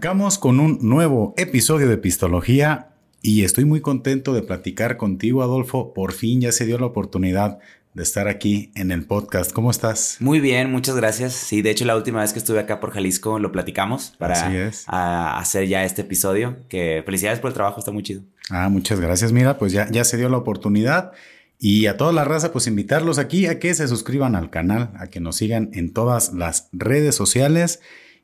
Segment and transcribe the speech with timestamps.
[0.00, 2.88] Arrancamos con un nuevo episodio de Pistología
[3.20, 5.92] y estoy muy contento de platicar contigo, Adolfo.
[5.92, 7.58] Por fin ya se dio la oportunidad
[7.92, 9.52] de estar aquí en el podcast.
[9.52, 10.16] ¿Cómo estás?
[10.18, 11.34] Muy bien, muchas gracias.
[11.34, 14.70] Sí, de hecho la última vez que estuve acá por Jalisco lo platicamos para
[15.38, 16.56] hacer ya este episodio.
[16.70, 18.22] Que felicidades por el trabajo, está muy chido.
[18.48, 19.32] Ah, muchas gracias.
[19.32, 21.12] Mira, pues ya, ya se dio la oportunidad.
[21.58, 25.08] Y a toda la raza, pues invitarlos aquí a que se suscriban al canal, a
[25.08, 27.80] que nos sigan en todas las redes sociales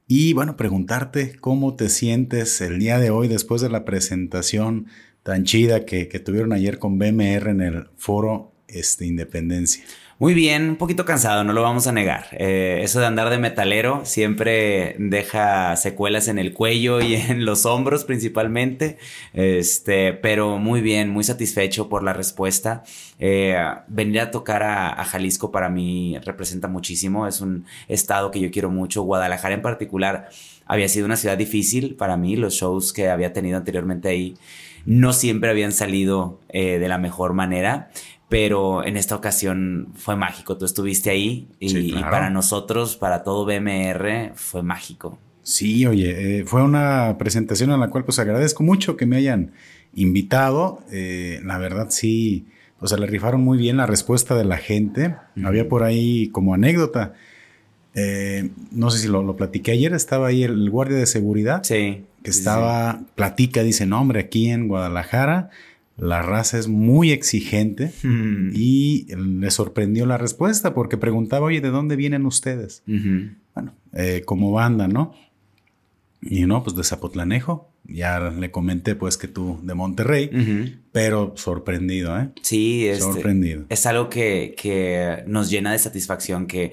[0.08, 4.86] y bueno, preguntarte cómo te sientes el día de hoy después de la presentación
[5.24, 9.84] tan chida que, tuvieron ayer con BMR en el foro este, Independencia.
[10.18, 12.28] Muy bien, un poquito cansado, no lo vamos a negar.
[12.32, 17.66] Eh, eso de andar de metalero siempre deja secuelas en el cuello y en los
[17.66, 18.96] hombros principalmente.
[19.34, 22.82] Este, pero muy bien, muy satisfecho por la respuesta.
[23.18, 27.26] Eh, venir a tocar a, Jalisco para mí representa muchísimo.
[27.26, 29.02] Es un estado que yo quiero mucho.
[29.02, 30.30] Guadalajara en particular
[30.64, 32.36] había sido una ciudad difícil para mí.
[32.36, 34.34] Los shows que había tenido anteriormente ahí
[34.86, 37.90] no siempre habían salido eh, de la mejor manera
[38.28, 40.56] pero en esta ocasión fue mágico.
[40.56, 45.18] Tú estuviste ahí y, para nosotros, para todo BMR, fue mágico.
[45.42, 49.52] Sí, oye, eh, fue una presentación en la cual pues agradezco mucho que me hayan
[49.94, 50.82] invitado.
[50.90, 52.46] Eh, la verdad sí,
[52.80, 55.14] o sea, le rifaron muy bien la respuesta de la gente.
[55.44, 57.14] Había por ahí como anécdota.
[57.94, 61.62] Eh, no sé si lo, lo, platiqué ayer, estaba ahí el, guardia de seguridad.
[61.62, 62.04] Sí.
[62.24, 65.50] Que estaba, platica, dice, no, hombre, aquí en Guadalajara
[65.96, 67.92] la raza es muy exigente
[68.52, 72.82] y le sorprendió la respuesta porque preguntaba, oye, ¿de dónde vienen ustedes?
[72.86, 75.14] Bueno, eh, como banda, ¿no?
[76.20, 77.72] Y no, pues de Zapotlanejo.
[77.88, 82.30] Ya le comenté pues que tú de Monterrey, pero sorprendido, ¿eh?
[82.42, 83.64] Sí, este, sorprendido.
[83.68, 86.72] Es algo que, que nos llena de satisfacción que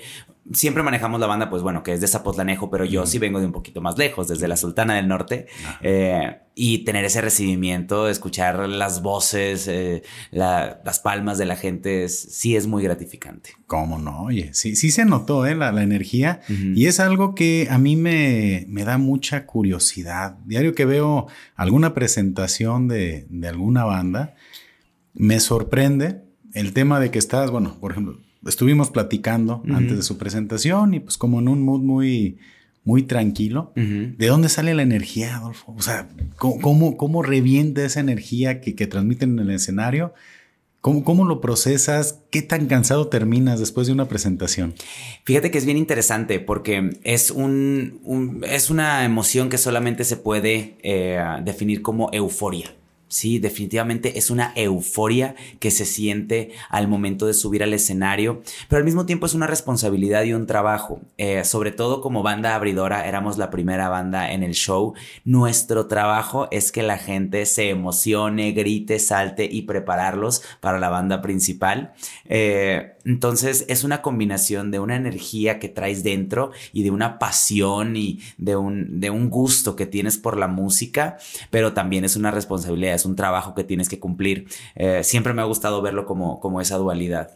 [0.52, 3.45] siempre manejamos la banda, pues bueno, que es de Zapotlanejo, pero yo sí vengo de
[3.45, 5.48] un poquito más lejos, desde la Sultana del Norte.
[5.81, 12.55] Eh, y tener ese recibimiento, escuchar las voces, eh, las palmas de la gente, sí
[12.55, 13.52] es muy gratificante.
[13.65, 14.23] ¿Cómo no?
[14.23, 15.55] Oye, sí, sí se notó ¿eh?
[15.55, 20.37] la, energía y es algo que a mí me, me, da mucha curiosidad.
[20.45, 24.36] Diario que veo alguna presentación de, de alguna banda,
[25.14, 26.21] me sorprende
[26.53, 30.99] el tema de que estás, bueno, por ejemplo, estuvimos platicando antes de su presentación y
[30.99, 32.37] pues como en un mood muy,
[32.83, 33.71] muy tranquilo.
[33.76, 35.73] ¿De dónde sale la energía, Adolfo?
[35.77, 40.14] O sea, ¿cómo, cómo, revienta esa energía que, que, transmiten en el escenario?
[40.82, 42.20] ¿Cómo, ¿Cómo lo procesas?
[42.30, 44.73] ¿Qué tan cansado terminas después de una presentación?
[45.23, 50.77] Fíjate que es bien interesante porque es, un, es una emoción que solamente se puede
[50.83, 52.76] eh, definir como euforia.
[53.14, 58.80] Sí, definitivamente es una euforia que se siente al momento de subir al escenario, pero
[58.80, 61.00] al mismo tiempo es una responsabilidad y un trabajo.
[61.20, 64.96] Eh, sobre todo como banda abridora, éramos la primera banda en el show.
[65.26, 71.22] Nuestro trabajo es que la gente se emocione, grite, salte y prepararlos para la banda
[71.22, 71.94] principal.
[72.26, 77.95] Eh, entonces es una combinación de una energía que traes dentro y de una pasión
[77.95, 81.18] y de un, de un gusto que tienes por la música,
[81.50, 84.47] pero también es una responsabilidad, es un trabajo que tienes que cumplir.
[84.75, 87.31] Eh, siempre me ha gustado verlo como, como esa dualidad.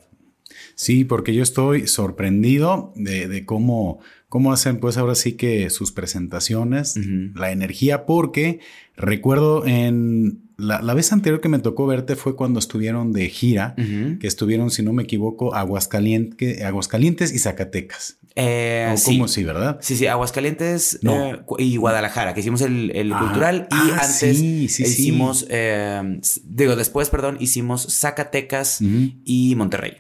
[0.76, 6.96] Sí, porque yo estoy sorprendido de, cómo, cómo hacen pues ahora sí que sus presentaciones,
[7.36, 8.62] la energía, porque
[8.96, 14.28] recuerdo en la, vez anterior que me tocó verte fue cuando estuvieron de gira, que
[14.28, 18.20] estuvieron, si no me equivoco, Aguascalientes, Aguascalientes y Zacatecas.
[18.40, 19.80] Eh, ¿Cómo sí, verdad?
[19.82, 26.20] Sí, sí, Aguascalientes eh, y Guadalajara, que hicimos el, cultural y ah, antes hicimos, eh,
[26.44, 29.98] digo, después, perdón, hicimos Zacatecas y Monterrey.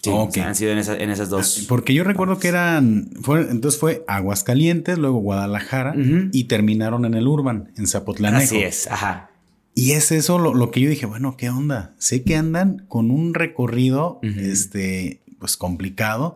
[0.00, 1.58] Sí, han sido en, esas dos.
[1.60, 3.10] Ah, porque yo recuerdo que eran,
[3.50, 5.94] entonces fue Aguascalientes, luego Guadalajara
[6.32, 8.44] y terminaron en el Urban, en Zapotlanejo.
[8.44, 9.30] Así es, ajá.
[9.74, 11.94] Y es eso lo, que yo dije, bueno, ¿qué onda?
[11.98, 16.34] Sé que andan con un recorrido, este, pues complicado.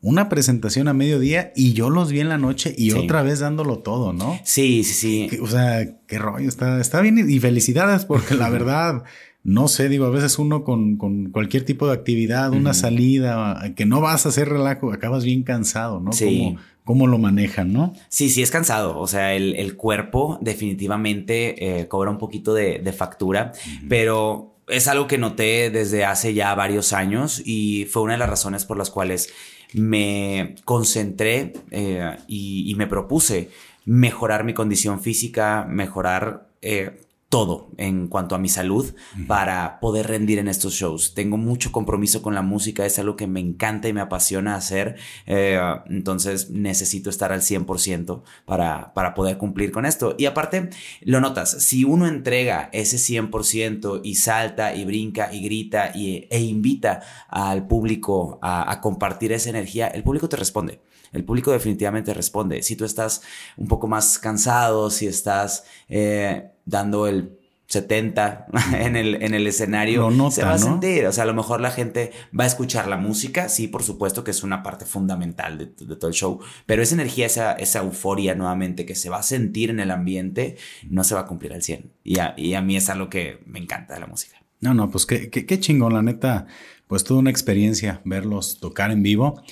[0.00, 3.78] Una presentación a mediodía y yo los vi en la noche y otra vez dándolo
[3.80, 4.38] todo, ¿no?
[4.44, 5.38] Sí, sí, sí.
[5.40, 9.02] O sea, qué rollo, está, está bien y felicidades porque la verdad,
[9.42, 10.96] no sé, digo, a veces uno con,
[11.32, 16.00] cualquier tipo de actividad, una salida, que no vas a hacer relajo, acabas bien cansado,
[16.00, 16.12] ¿no?
[16.12, 16.56] Sí
[16.88, 17.92] cómo lo manejan, ¿no?
[18.08, 18.98] Sí, sí es cansado.
[18.98, 23.52] O sea, el, cuerpo definitivamente eh, cobra un poquito de, factura,
[23.90, 28.30] pero es algo que noté desde hace ya varios años y fue una de las
[28.30, 29.30] razones por las cuales
[29.74, 33.50] me concentré eh, y, me propuse
[33.84, 38.94] mejorar mi condición física, mejorar eh, todo en cuanto a mi salud
[39.26, 41.12] para poder rendir en estos shows.
[41.14, 44.96] Tengo mucho compromiso con la música, es algo que me encanta y me apasiona hacer,
[45.26, 45.60] eh,
[45.90, 50.14] entonces necesito estar al 100% para, para poder cumplir con esto.
[50.18, 50.70] Y aparte,
[51.02, 56.40] lo notas, si uno entrega ese 100% y salta y brinca y grita y, e
[56.40, 60.80] invita al público a compartir esa energía, el público te responde.
[61.12, 62.62] El público definitivamente responde.
[62.62, 63.22] Si tú estás
[63.56, 67.38] un poco más cansado, si estás eh, dando el
[67.68, 68.46] 70
[68.80, 71.06] en el, en el escenario, se va a sentir.
[71.06, 74.24] O sea, a lo mejor la gente va a escuchar la música, sí, por supuesto
[74.24, 78.34] que es una parte fundamental de, todo el show, pero esa energía, esa, esa, euforia
[78.34, 80.56] nuevamente que se va a sentir en el ambiente,
[80.88, 81.92] no se va a cumplir al 100.
[82.04, 84.42] Y a, y a mí es algo que me encanta de la música.
[84.60, 86.46] No, no, pues qué, qué, qué chingón, la neta,
[86.86, 89.42] pues toda una experiencia verlos tocar en vivo.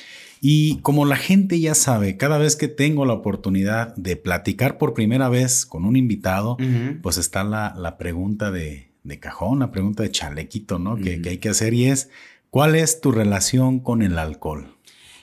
[0.49, 4.95] Y como la gente ya sabe, cada vez que tengo la oportunidad de platicar por
[4.95, 6.57] primera vez con un invitado,
[7.03, 10.95] pues está la, pregunta de, cajón, la pregunta de chalequito, ¿no?
[10.99, 12.11] que, hay que hacer y es,
[12.51, 14.77] ¿cuál es tu relación con el alcohol?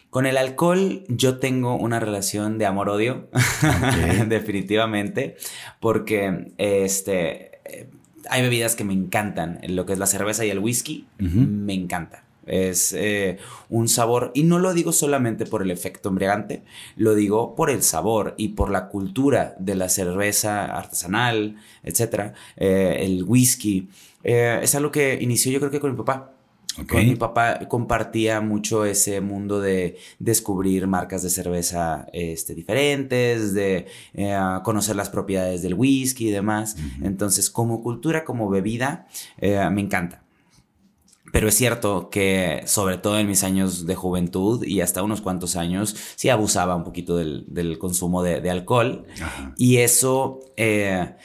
[0.09, 3.29] Con el alcohol yo tengo una relación de amor-odio,
[4.27, 5.37] definitivamente,
[5.79, 7.87] porque este, eh,
[8.29, 12.25] hay bebidas que me encantan, lo que es la cerveza y el whisky, me encanta.
[12.45, 13.37] Es eh,
[13.69, 16.63] un sabor, y no lo digo solamente por el efecto embriagante,
[16.95, 22.97] lo digo por el sabor y por la cultura de la cerveza artesanal, etcétera, eh,
[22.99, 23.87] el whisky.
[24.23, 26.29] Eh, es algo que inició yo creo que con mi papá.
[26.89, 33.85] Con mi papá compartía mucho ese mundo de descubrir marcas de cerveza este, diferentes, de
[34.63, 36.75] conocer las propiedades del whisky y demás.
[37.03, 39.07] Entonces, como cultura, como bebida,
[39.39, 40.22] me encanta.
[41.33, 45.55] Pero es cierto que, sobre todo en mis años de juventud y hasta unos cuantos
[45.55, 49.07] años, sí abusaba un poquito del, consumo de, alcohol.
[49.57, 51.15] Y eso eh,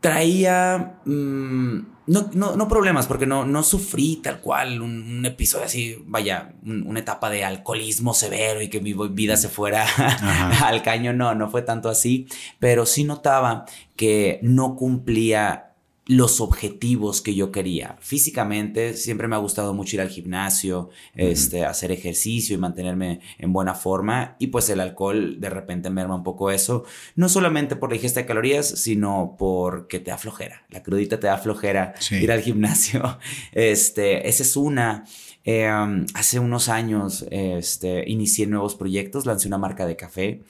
[0.00, 1.00] traía.
[1.04, 7.28] Mm, no, problemas, porque no, no sufrí tal cual un, episodio así, vaya, una etapa
[7.28, 9.84] de alcoholismo severo y que mi vida se fuera
[10.64, 11.12] al caño.
[11.12, 12.26] No, no fue tanto así,
[12.58, 13.66] pero sí notaba
[13.96, 15.73] que no cumplía
[16.06, 17.96] los objetivos que yo quería.
[18.00, 23.52] Físicamente siempre me ha gustado mucho ir al gimnasio, este, hacer ejercicio y mantenerme en
[23.52, 26.84] buena forma y pues el alcohol de repente merma un poco eso,
[27.16, 30.64] no solamente por la ingesta de calorías, sino porque te da flojera.
[30.68, 33.18] La crudita te da flojera ir al gimnasio.
[33.52, 35.04] Este, esa es una.
[35.44, 40.42] Em, hace unos años este, inicié nuevos proyectos, lancé una marca de café.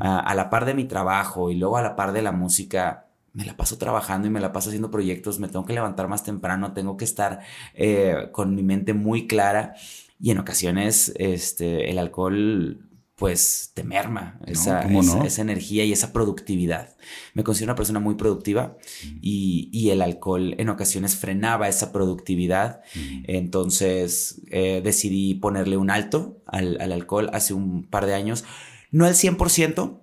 [0.00, 3.09] Ah, a la par de mi trabajo y luego a la par de la música,
[3.32, 6.24] me la paso trabajando y me la paso haciendo proyectos, me tengo que levantar más
[6.24, 7.40] temprano, tengo que estar
[7.74, 9.74] eh, con mi mente muy clara
[10.20, 12.86] y en ocasiones este, el alcohol
[13.20, 16.96] pues te merma esa, esa, energía y esa productividad.
[17.34, 18.78] Me considero una persona muy productiva
[19.20, 22.80] y, el alcohol en ocasiones frenaba esa productividad.
[23.24, 28.44] Entonces eh, decidí ponerle un alto al, al alcohol hace un par de años.
[28.90, 30.00] No al 100%,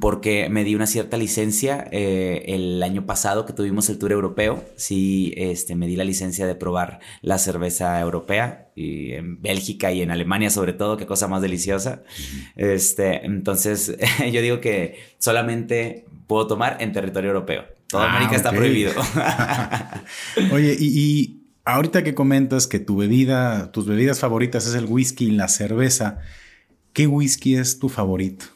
[0.00, 4.64] porque me di una cierta licencia eh, el año pasado que tuvimos el tour europeo.
[4.74, 10.02] Sí, este, me di la licencia de probar la cerveza europea y en Bélgica y
[10.02, 12.02] en Alemania sobre todo, qué cosa más deliciosa.
[12.56, 13.96] Este, entonces
[14.32, 17.64] yo digo que solamente puedo tomar en territorio europeo.
[17.86, 18.92] Toda ah, América está prohibido.
[20.52, 25.26] Oye, y, y ahorita que comentas que tu bebida, tus bebidas favoritas es el whisky
[25.26, 26.18] y la cerveza,
[26.92, 28.55] ¿qué whisky es tu favorito?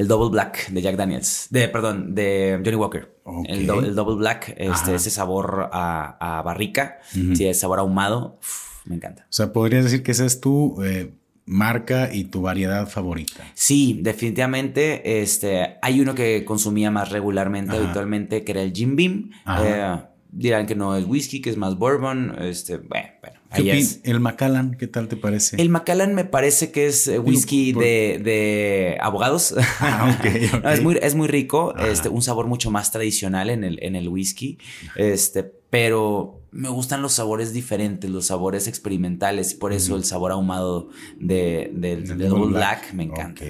[0.00, 3.14] El Double Black de Jack Daniels, de, perdón, de Johnny Walker.
[3.44, 8.38] El, Double Black, este, ese sabor a, barrica, sí, ese sabor ahumado,
[8.86, 9.24] me encanta.
[9.24, 11.12] O sea, podrías decir que esa es tu eh,
[11.44, 13.44] marca y tu variedad favorita.
[13.52, 15.20] Sí, definitivamente.
[15.20, 19.30] Este, hay uno que consumía más regularmente, habitualmente, que era el Jim Beam.
[19.62, 19.96] Eh,
[20.30, 22.36] dirán que no es whisky, que es más bourbon.
[22.40, 25.60] Este, bueno, bueno ¿El Macallan qué tal te parece?
[25.60, 29.54] El Macallan me parece que es eh, whisky de, abogados.
[29.82, 30.18] Ah,
[30.72, 34.08] es, muy, es muy rico, este, un sabor mucho más tradicional en el, en el
[34.08, 34.58] whisky,
[34.94, 40.88] este, pero me gustan los sabores diferentes, los sabores experimentales, por eso el sabor ahumado
[41.18, 42.92] de, del Double Black.
[42.92, 43.44] me encanta.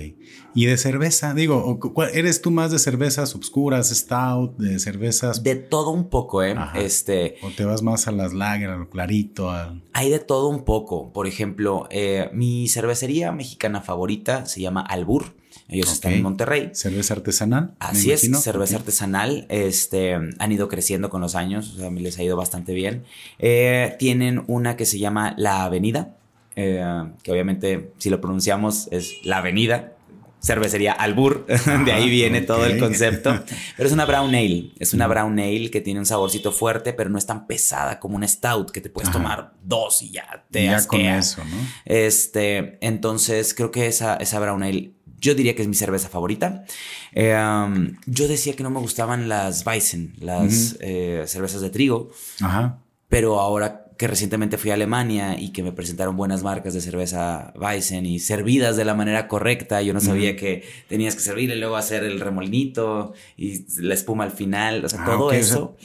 [0.54, 1.32] ¿Y de cerveza?
[1.32, 1.78] Digo,
[2.12, 5.42] ¿eres tú más de cervezas obscuras, stout, de cervezas?
[5.42, 6.54] De todo un poco, ¿eh?
[6.74, 7.36] Este...
[7.42, 9.50] ¿O te vas más a las lager, a lo clarito?
[9.92, 11.12] Hay de todo un poco.
[11.12, 15.39] Por ejemplo, eh, mi cervecería mexicana favorita se llama Albur.
[15.68, 16.70] Ellos están en Monterrey.
[16.72, 17.74] ¿Cerveza artesanal?
[17.78, 19.46] Así es, cerveza artesanal.
[19.48, 22.74] Este, han ido creciendo con los años, o sea, a mí les ha ido bastante
[22.74, 23.04] bien.
[23.38, 26.16] Eh, tienen una que se llama La Avenida,
[26.56, 26.84] eh,
[27.22, 29.94] que obviamente si lo pronunciamos es La Avenida,
[30.42, 31.46] cervecería Albur,
[31.84, 33.44] de ahí viene todo el concepto.
[33.76, 37.10] Pero es una brown ale, es una brown ale que tiene un saborcito fuerte, pero
[37.10, 40.64] no es tan pesada como un stout que te puedes tomar dos y ya te
[40.64, 41.56] ya con eso, ¿no?
[41.84, 46.64] Este, entonces creo que esa, esa brown ale yo diría que es mi cerveza favorita.
[47.12, 52.10] Eh, um, yo decía que no me gustaban las Weizen, las eh, cervezas de trigo.
[52.40, 52.78] Ajá.
[53.08, 57.52] Pero ahora que recientemente fui a Alemania y que me presentaron buenas marcas de cerveza
[57.54, 59.82] Weizen y servidas de la manera correcta.
[59.82, 64.24] Yo no sabía que tenías que servir y luego hacer el remolinito y la espuma
[64.24, 64.82] al final.
[64.86, 65.76] O sea, ah, todo eso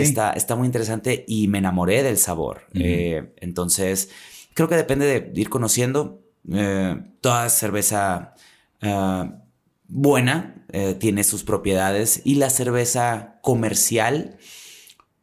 [0.00, 2.68] Está, está muy interesante y me enamoré del sabor.
[2.72, 4.10] Eh, entonces,
[4.54, 6.23] creo que depende de ir conociendo.
[6.52, 8.34] Eh, toda cerveza
[8.80, 9.30] eh,
[9.88, 10.50] buena
[10.98, 14.38] tiene sus propiedades y la cerveza comercial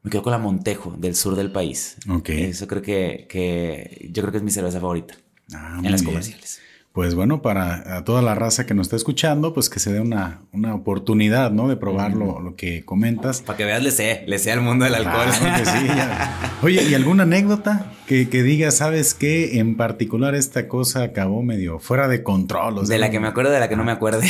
[0.04, 1.98] me quedo con la Montejo del sur del país.
[2.10, 2.30] Ok.
[2.30, 5.16] Eso creo que, que yo creo que es mi cerveza favorita
[5.54, 6.62] ah, en las comerciales.
[6.94, 10.42] Pues bueno, para toda la raza que nos está escuchando, pues que se dé una,
[10.52, 11.70] una oportunidad, ¿no?
[11.70, 13.42] De probar lo, que comentas.
[13.42, 15.28] Para que veas, le sé, le sé al mundo del alcohol.
[15.32, 15.88] sí,
[16.64, 19.60] Oye, ¿y alguna anécdota que, que digas, sabes qué?
[19.60, 22.86] En particular esta cosa acabó medio fuera de control.
[22.86, 24.28] de la que me acuerdo, de la que no me acuerde.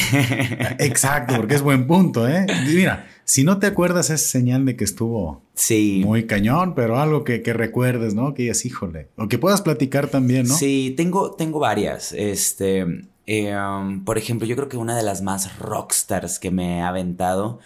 [0.77, 2.45] Exacto, porque es buen punto, ¿eh?
[2.67, 6.01] Mira, si no te acuerdas, es señal de que estuvo sí.
[6.05, 8.33] muy cañón, pero algo que, recuerdes, ¿no?
[8.33, 9.09] Que digas, híjole.
[9.17, 10.55] O que puedas platicar también, ¿no?
[10.55, 12.13] Sí, tengo, tengo varias.
[12.13, 16.81] Este, eh, um, por ejemplo, yo creo que una de las más rockstars que me
[16.81, 17.59] ha aventado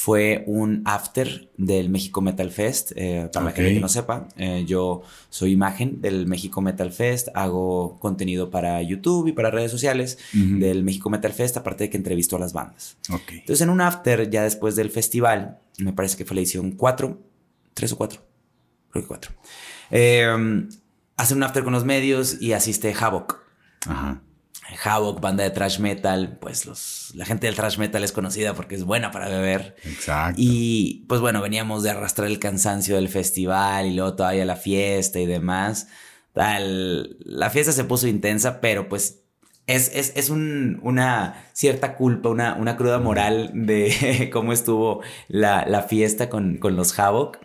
[0.00, 2.92] fue un after del México Metal Fest.
[2.96, 7.28] Eh, para la gente que no sepa, eh, yo soy imagen del México Metal Fest,
[7.34, 11.98] hago contenido para YouTube y para redes sociales del México Metal Fest, aparte de que
[11.98, 12.96] entrevisto a las bandas.
[13.10, 17.20] Entonces, en un after, ya después del festival, me parece que fue la edición 4,
[17.74, 18.22] 3 o 4,
[18.92, 19.32] creo que 4.
[19.90, 20.66] Eh,
[21.18, 23.38] hace un after con los medios y asiste Havoc.
[23.86, 24.22] Ajá.
[24.82, 28.74] Havoc, banda de thrash metal, pues los, la gente del thrash metal es conocida porque
[28.74, 29.76] es buena para beber.
[29.84, 30.40] Exacto.
[30.40, 35.18] Y pues bueno, veníamos de arrastrar el cansancio del festival y luego todavía la fiesta
[35.20, 35.88] y demás.
[36.32, 39.20] Tal, la fiesta se puso intensa, pero pues
[39.66, 45.64] es, es, es un, una cierta culpa, una, una cruda moral de cómo estuvo la,
[45.66, 47.38] la fiesta con, con los Havoc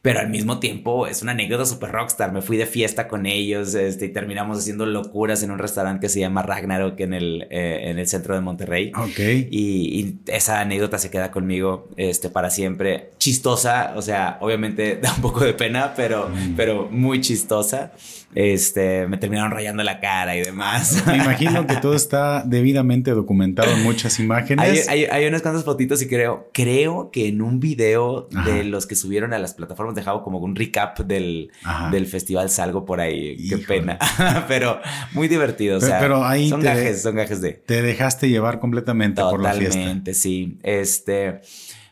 [0.00, 2.32] pero al mismo tiempo es una anécdota super rockstar.
[2.32, 6.08] Me fui de fiesta con ellos este, y terminamos haciendo locuras en un restaurante que
[6.08, 8.92] se llama Ragnarok en el, eh, en el centro de Monterrey.
[8.96, 9.18] Ok.
[9.50, 13.10] Y, esa anécdota se queda conmigo este, para siempre.
[13.18, 16.54] Chistosa, o sea, obviamente da un poco de pena, pero, mm.
[16.56, 17.92] pero muy chistosa
[18.34, 21.02] este, me terminaron rayando la cara y demás.
[21.06, 24.88] Me imagino que todo está debidamente documentado en muchas imágenes.
[24.88, 29.32] Hay, unas cuantas fotitos y creo, creo que en un video de los que subieron
[29.32, 31.50] a las plataformas de Javo como un recap del,
[31.90, 33.48] del festival salgo por ahí.
[33.48, 33.98] Qué pena.
[34.48, 34.80] pero
[35.12, 35.78] muy divertido.
[35.78, 37.52] O sea, pero, ahí son gajes, son gajes de.
[37.52, 39.74] Te dejaste llevar completamente por la fiesta.
[39.74, 40.58] Totalmente, sí.
[40.62, 41.40] Este.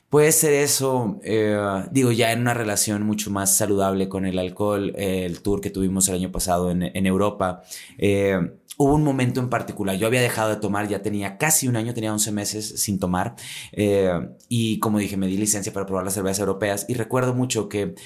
[0.08, 1.58] Puede ser eso, eh,
[1.90, 6.08] digo, ya en una relación mucho más saludable con el alcohol, el tour que tuvimos
[6.08, 7.62] el año pasado en, Europa.
[7.98, 8.38] Eh,
[8.76, 11.92] hubo un momento en particular, yo había dejado de tomar, ya tenía casi un año,
[11.92, 13.34] tenía 11 meses sin tomar,
[13.72, 14.12] eh,
[14.48, 17.96] y como dije, me di licencia para probar las cervezas europeas, y recuerdo mucho que,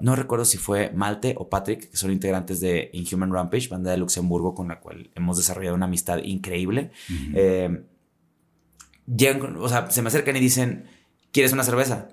[0.00, 3.96] no recuerdo si fue Malte o Patrick, que son integrantes de Inhuman Rampage, banda de
[3.96, 6.92] Luxemburgo con la cual hemos desarrollado una amistad increíble.
[9.06, 10.95] llegan, o sea, se me acercan y dicen,
[11.36, 12.08] ¿quieres una cerveza?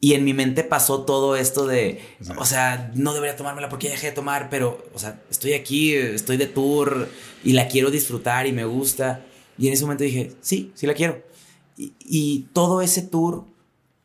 [0.00, 2.00] Y en mi mente pasó todo esto de,
[2.36, 5.94] o sea, no debería tomármela porque ya dejé de tomar, pero, o sea, estoy aquí,
[5.94, 7.08] estoy de tour
[7.44, 9.24] y la quiero disfrutar y me gusta.
[9.56, 11.22] Y en ese momento dije, sí, sí la quiero.
[11.76, 13.44] Y, y todo ese tour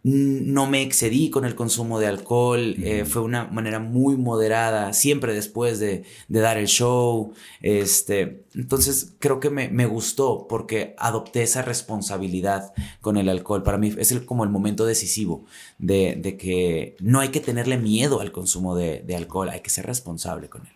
[0.07, 5.33] no me excedí con el consumo de alcohol, eh, fue una manera muy moderada, siempre
[5.33, 7.33] después de, dar el show.
[7.59, 12.71] Este, entonces creo que me, gustó porque adopté esa responsabilidad
[13.01, 13.63] con el alcohol.
[13.63, 15.45] Para mí es el, como el momento decisivo
[15.79, 20.49] de, que no hay que tenerle miedo al consumo de, alcohol, hay que ser responsable
[20.49, 20.73] con él.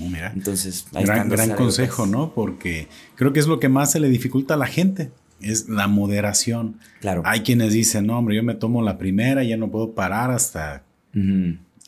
[0.00, 0.32] Oh, mira.
[0.32, 2.32] Entonces, gran, gran consejo, ¿no?
[2.32, 5.88] Porque creo que es lo que más se le dificulta a la gente es la
[5.88, 6.78] moderación.
[7.00, 7.22] Claro.
[7.24, 10.82] Hay quienes dicen, no, hombre, yo me tomo la primera, ya no puedo parar hasta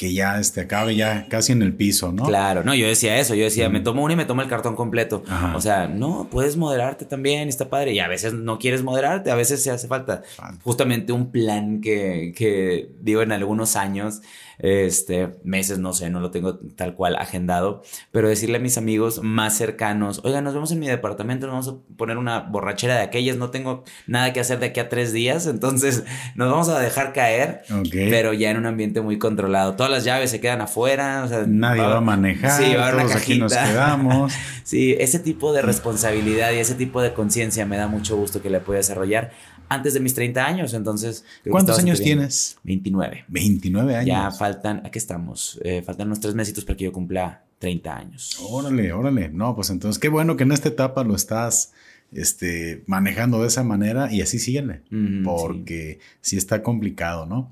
[0.01, 2.25] que ya este, acabe ya casi en el piso, ¿no?
[2.25, 4.75] Claro, no, yo decía eso, yo decía, me tomo una y me tomo el cartón
[4.75, 5.23] completo.
[5.55, 7.93] O sea, no, puedes moderarte también, está padre.
[7.93, 10.23] Y a veces no quieres moderarte, a veces se hace falta.
[10.65, 14.23] Justamente un plan que, que digo en algunos años
[14.63, 19.21] este, meses, no sé, no lo tengo tal cual agendado, pero decirle a mis amigos
[19.23, 23.03] más cercanos, oiga, nos vemos en mi departamento, nos vamos a poner una borrachera de
[23.03, 26.05] aquellas, no tengo nada que hacer de aquí a tres días, entonces
[26.35, 29.77] nos vamos a dejar caer, pero ya en un ambiente muy controlado.
[29.77, 31.27] Toda todas las llaves se quedan afuera.
[31.49, 32.63] Nadie va, a manejar.
[32.63, 34.33] Sí, va todos aquí nos quedamos.
[34.63, 38.51] sí, ese tipo de responsabilidad y ese tipo de conciencia me da mucho gusto que
[38.51, 39.33] le pueda desarrollar
[39.69, 40.75] antes de mis 30 años.
[40.75, 42.59] Entonces, ¿cuántos años tienes?
[42.63, 43.25] 29.
[43.27, 44.07] 29 años.
[44.07, 48.39] Ya faltan, aquí estamos, eh, faltan unos tres mesitos para que yo cumpla 30 años.
[48.49, 49.29] Órale, órale.
[49.29, 51.73] No, pues entonces qué bueno que en esta etapa lo estás
[52.13, 54.83] este, manejando de esa manera y así síguele,
[55.25, 56.37] porque sí.
[56.37, 57.51] está complicado, ¿no?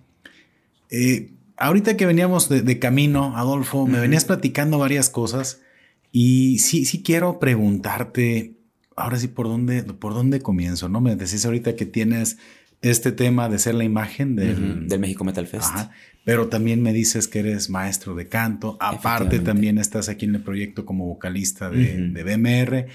[0.90, 5.60] Eh, ahorita que veníamos de, camino, Adolfo, me venías platicando varias cosas
[6.12, 8.54] y sí, sí quiero preguntarte,
[8.96, 10.88] ahora sí, ¿por dónde, por dónde comienzo?
[10.88, 11.00] ¿No?
[11.00, 12.38] Me decís ahorita que tienes
[12.80, 15.74] este tema de ser la imagen del, del México Metal Fest.
[16.24, 18.76] pero también me dices que eres maestro de canto.
[18.80, 22.86] Aparte, también estás aquí en el proyecto como vocalista de, de BMR.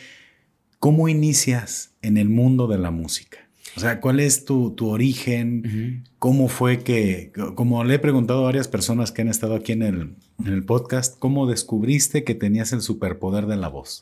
[0.79, 3.43] ¿Cómo inicias en el mundo de la música?
[3.75, 6.03] O sea, ¿cuál es tu, origen?
[6.20, 10.15] ¿Cómo fue que, como le he preguntado a varias personas que han estado aquí en
[10.44, 14.00] el, podcast, ¿cómo descubriste que tenías el superpoder de la voz?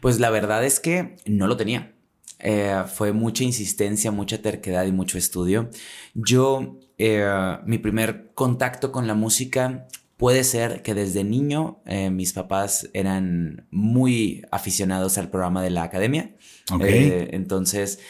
[0.00, 1.92] Pues la verdad es que no lo tenía.
[2.40, 5.70] Eh, fue mucha insistencia, mucha terquedad y mucho estudio.
[6.14, 9.86] Yo, eh, mi primer contacto con la música
[10.18, 15.84] Puede ser que desde niño eh, mis papás eran muy aficionados al programa de la
[15.84, 16.34] academia.
[16.80, 18.00] Eh, entonces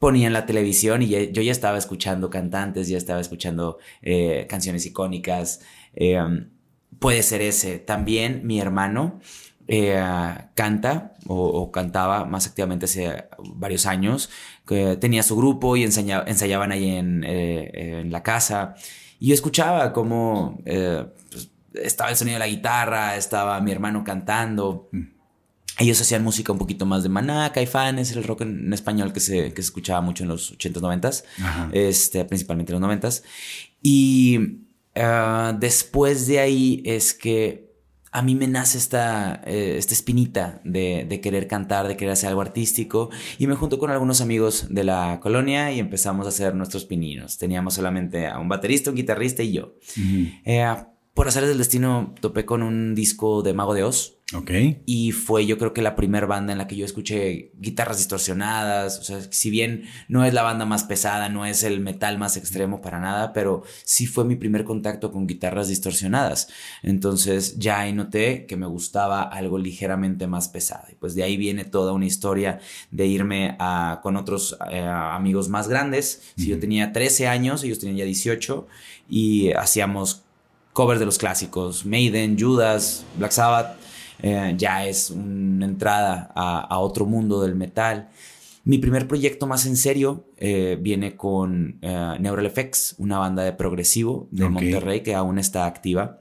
[0.00, 5.60] ponían la televisión y yo ya estaba escuchando cantantes, ya estaba escuchando eh, canciones icónicas.
[6.98, 7.78] puede ser ese.
[7.78, 9.20] También mi hermano
[10.54, 14.30] canta o, cantaba más activamente hace varios años.
[15.00, 18.74] tenía su grupo y ensayaban ahí en, en la casa.
[19.20, 24.02] Y yo escuchaba cómo eh, pues, estaba el sonido de la guitarra, estaba mi hermano
[24.02, 24.88] cantando.
[24.90, 25.19] Mm.
[25.80, 29.54] Ellos hacían música un poquito más de Maná, Caifanes, el rock en, español que se,
[29.54, 31.24] que se, escuchaba mucho en los 80s, 90s,
[31.72, 33.22] este, principalmente en los 90s.
[33.80, 34.58] Y
[34.94, 37.70] ah, después de ahí es que
[38.12, 42.42] a mí me nace esta, eh, esta espinita de, querer cantar, de querer hacer algo
[42.42, 43.08] artístico.
[43.38, 47.38] Y me junto con algunos amigos de la colonia y empezamos a hacer nuestros pininos.
[47.38, 49.76] Teníamos solamente a un baterista, un guitarrista y yo.
[50.44, 50.74] Eh,
[51.14, 54.50] por hacer del destino, topé con un disco de Mago de Oz Ok.
[54.86, 59.00] Y fue yo creo que la primera banda en la que yo escuché guitarras distorsionadas.
[59.00, 62.36] O sea, si bien no es la banda más pesada, no es el metal más
[62.36, 66.48] extremo para nada, pero sí fue mi primer contacto con guitarras distorsionadas.
[66.82, 70.86] Entonces ya ahí noté que me gustaba algo ligeramente más pesado.
[70.92, 72.60] Y pues de ahí viene toda una historia
[72.92, 76.22] de irme a, con otros eh, amigos más grandes.
[76.36, 78.66] Si yo tenía 13 años, ellos tenían ya 18
[79.08, 80.22] y hacíamos
[80.72, 83.89] covers de los clásicos, Maiden, Judas, Black Sabbath
[84.22, 88.08] eh, ya es una entrada a, otro mundo del metal.
[88.64, 93.52] Mi primer proyecto más en serio eh, viene con eh, Neural Effects, una banda de
[93.52, 96.18] progresivo de Monterrey que aún está activa.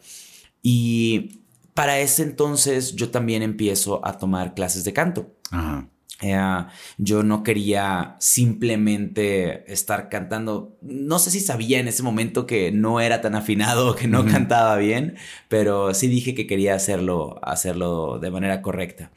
[0.62, 1.42] Y
[1.74, 5.34] para ese entonces yo también empiezo a tomar clases de canto.
[5.52, 5.88] Ajá.
[6.22, 6.66] Eh,
[6.98, 10.78] yo no quería simplemente estar cantando.
[10.82, 14.76] No sé si sabía en ese momento que no era tan afinado, que no cantaba
[14.78, 15.16] bien,
[15.48, 19.12] pero sí dije que quería hacerlo, hacerlo de manera correcta.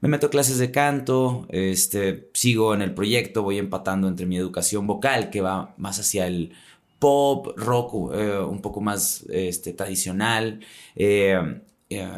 [0.00, 4.36] Me meto a clases de canto, este, sigo en el proyecto, voy empatando entre mi
[4.36, 6.52] educación vocal, que va más hacia el
[6.98, 10.60] pop, rock, eh, un poco más este, tradicional.
[10.96, 11.38] Eh,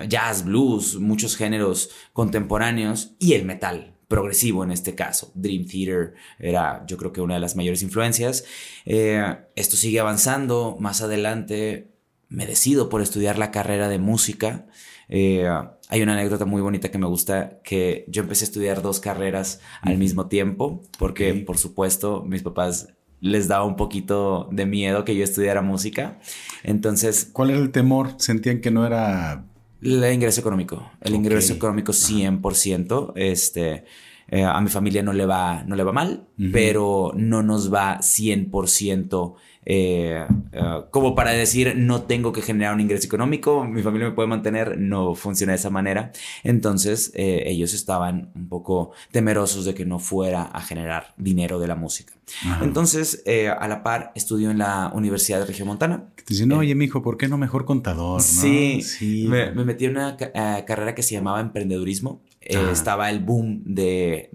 [0.09, 5.31] jazz, blues, muchos géneros contemporáneos y el metal progresivo en este caso.
[5.37, 8.45] Dream Theater era yo creo que una de las mayores influencias.
[8.85, 10.77] Eh, esto sigue avanzando.
[10.81, 11.93] Más adelante
[12.29, 14.67] me decido por estudiar la carrera de música.
[15.09, 15.49] Eh,
[15.89, 19.61] hay una anécdota muy bonita que me gusta, que yo empecé a estudiar dos carreras
[19.81, 22.89] al mismo tiempo, porque por supuesto mis papás
[23.21, 26.19] les daba un poquito de miedo que yo estudiara música.
[26.65, 27.31] Entonces...
[27.33, 28.15] ¿Cuál era el temor?
[28.19, 29.50] ¿Sentían que no era
[29.83, 30.91] el ingreso económico.
[31.01, 33.13] El ingreso económico 100%.
[33.17, 33.85] Este,
[34.29, 37.99] eh, a mi familia no le va, no le va mal, pero no nos va
[37.99, 39.35] 100%
[39.67, 44.15] eh, eh, como para decir no tengo que generar un ingreso económico, mi familia me
[44.15, 46.13] puede mantener, no funciona de esa manera.
[46.45, 51.77] Entonces ellos estaban un poco temerosos de que no fuera a generar dinero de la
[51.77, 52.15] música.
[52.63, 53.25] Entonces,
[53.59, 56.05] a la par, estudio en la Universidad de Región Montana.
[56.17, 58.23] Te dicen, oye, mijo, ¿por qué no mejor contador?
[58.23, 59.27] Sí, sí.
[59.29, 62.21] Me, metí en una carrera que se llamaba emprendedurismo.
[62.43, 64.31] Eh, estaba el boom de,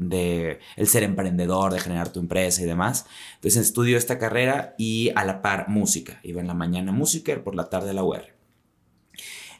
[0.76, 3.08] el ser emprendedor, de generar tu empresa y demás.
[3.36, 6.20] Entonces estudio esta carrera y a la par música.
[6.24, 8.26] Iba en la mañana música y por la tarde la UR.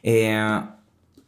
[0.04, 0.62] Eh,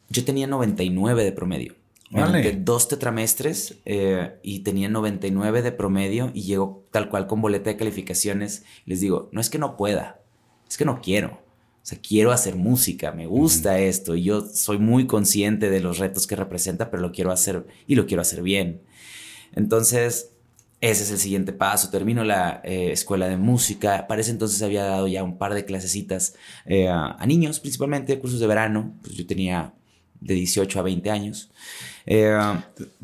[0.09, 1.75] yo tenía 99 de promedio.
[2.09, 2.53] Vale.
[2.53, 7.77] dos tetramestres eh, y tenía 99 de promedio y llego tal cual con boleta de
[7.77, 8.63] calificaciones.
[8.85, 10.21] Les digo, no es que no pueda,
[10.69, 11.41] es que no quiero.
[11.87, 15.99] O sea, quiero hacer música, me gusta esto y yo soy muy consciente de los
[15.99, 18.81] retos que representa, pero lo quiero hacer y lo quiero hacer bien.
[19.55, 20.31] Entonces,
[20.81, 21.89] ese es el siguiente paso.
[21.89, 24.05] Termino la eh, escuela de música.
[24.05, 28.41] Para ese entonces había dado ya un par de clasecitas eh, a, niños, principalmente cursos
[28.41, 28.93] de verano.
[29.01, 29.73] Pues yo tenía
[30.19, 31.51] de 18 a 20 años.
[32.05, 32.37] Eh,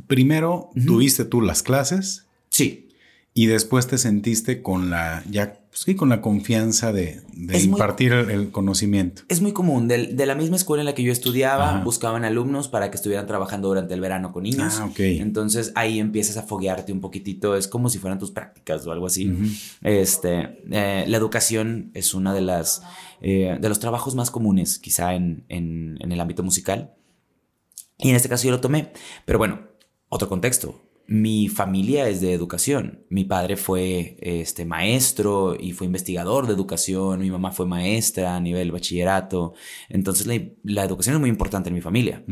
[0.08, 2.26] Primero, ¿tuviste tú las clases?
[2.50, 2.90] Sí.
[3.34, 9.24] Y después te sentiste con la ya pues con la confianza de, impartir el, conocimiento.
[9.28, 9.88] Es muy común.
[9.88, 13.70] De, la misma escuela en la que yo estudiaba, buscaban alumnos para que estuvieran trabajando
[13.70, 14.76] durante el verano con niños.
[14.80, 15.00] Ah, ok.
[15.00, 17.56] Entonces ahí empiezas a foguearte un poquitito.
[17.56, 19.34] Es como si fueran tus prácticas o algo así.
[19.82, 22.84] Este, eh, la educación es una de las
[23.22, 26.94] eh, de los trabajos más comunes, quizá en, en el ámbito musical.
[27.98, 28.92] Y en este caso yo lo tomé.
[29.26, 29.62] Pero bueno,
[30.10, 30.80] otro contexto
[31.14, 33.06] mi familia es de educación.
[33.10, 37.20] Mi padre fue este, maestro y fue investigador de educación.
[37.20, 39.54] Mi mamá fue maestra a nivel bachillerato.
[39.90, 40.26] Entonces
[40.64, 42.24] la, educación es muy importante en mi familia.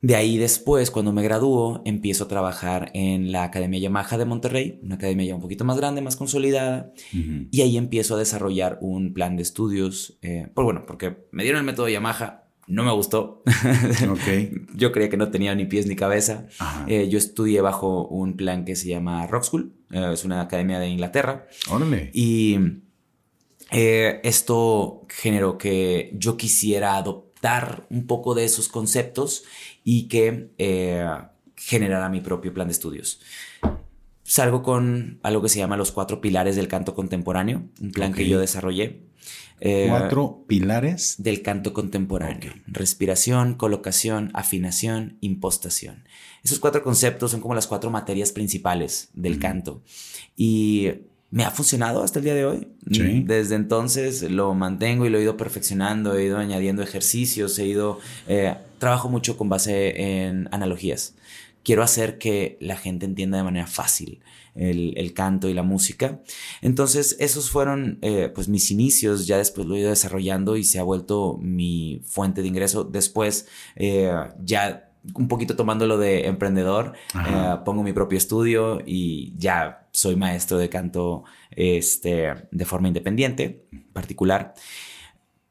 [0.00, 4.80] De ahí después, cuando me graduó, empiezo a trabajar en la Academia Yamaha de Monterrey,
[4.82, 6.94] una academia ya un poquito más grande, más consolidada.
[7.12, 10.18] Y ahí empiezo a desarrollar un plan de estudios.
[10.22, 13.42] Eh, por, bueno, porque me dieron el método Yamaha, no me gustó.
[14.74, 16.46] yo creía que no tenía ni pies ni cabeza.
[16.86, 19.72] Eh, yo estudié bajo un plan que se llama Rock School.
[19.90, 21.46] Eh, es una academia de Inglaterra.
[21.70, 22.10] Órale.
[22.14, 22.58] Y
[23.70, 29.44] eh, esto generó que yo quisiera adoptar un poco de esos conceptos
[29.82, 30.50] y que
[31.56, 33.20] generara mi propio plan de estudios.
[34.24, 38.28] Salgo con algo que se llama los cuatro pilares del canto contemporáneo, un plan que
[38.28, 39.02] yo desarrollé.
[39.60, 42.52] Eh, Cuatro pilares del canto contemporáneo.
[42.66, 46.04] Respiración, colocación, afinación, impostación.
[46.42, 49.82] Esos cuatro conceptos son como las cuatro materias principales del canto.
[50.36, 50.88] Y
[51.30, 52.68] me ha funcionado hasta el día de hoy.
[52.82, 58.00] Desde entonces lo mantengo y lo he ido perfeccionando, he ido añadiendo ejercicios, he ido...
[58.28, 61.14] Eh, trabajo mucho con base en analogías.
[61.64, 64.22] Quiero hacer que la gente entienda de manera fácil
[64.54, 66.20] el, canto y la música.
[66.60, 70.78] Entonces, esos fueron eh, pues mis inicios, ya después lo he ido desarrollando y se
[70.78, 72.84] ha vuelto mi fuente de ingreso.
[72.84, 79.88] Después, eh, ya un poquito tomándolo de emprendedor, eh, pongo mi propio estudio y ya
[79.90, 84.54] soy maestro de canto este, de forma independiente, particular.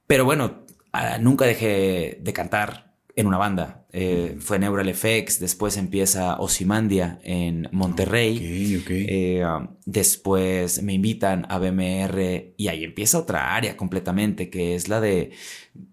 [0.07, 3.80] Pero bueno, ah, nunca dejé de cantar en una banda.
[3.93, 8.81] Eh, fue Neural Effects, después empieza Osimandia en Monterrey.
[8.89, 9.43] Eh,
[9.85, 15.31] después me invitan a BMR y ahí empieza otra área completamente, que es la de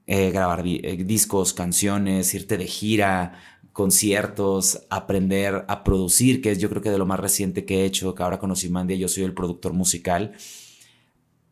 [0.07, 3.41] eh, grabar discos, canciones, irte de gira,
[3.73, 7.85] conciertos, aprender a producir, que es yo creo que de lo más reciente que he
[7.85, 10.35] hecho, que ahora con Osimandia yo soy el productor musical.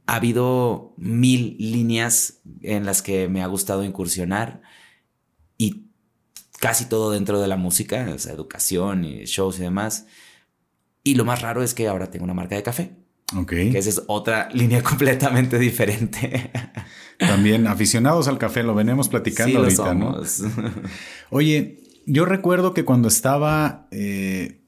[0.07, 4.63] Ha habido mil líneas en las que me ha gustado incursionar
[5.59, 5.86] y
[6.61, 10.07] casi todo dentro de la música, o sea, educación y shows y demás.
[11.03, 12.93] Y lo más raro es que ahora tengo una marca de café.
[13.37, 13.51] Ok.
[13.51, 16.51] Que esa es otra línea completamente diferente.
[17.19, 20.21] También aficionados al café, lo venimos platicando ahorita, ¿no?
[21.31, 24.61] Oye, yo recuerdo que cuando estaba eh,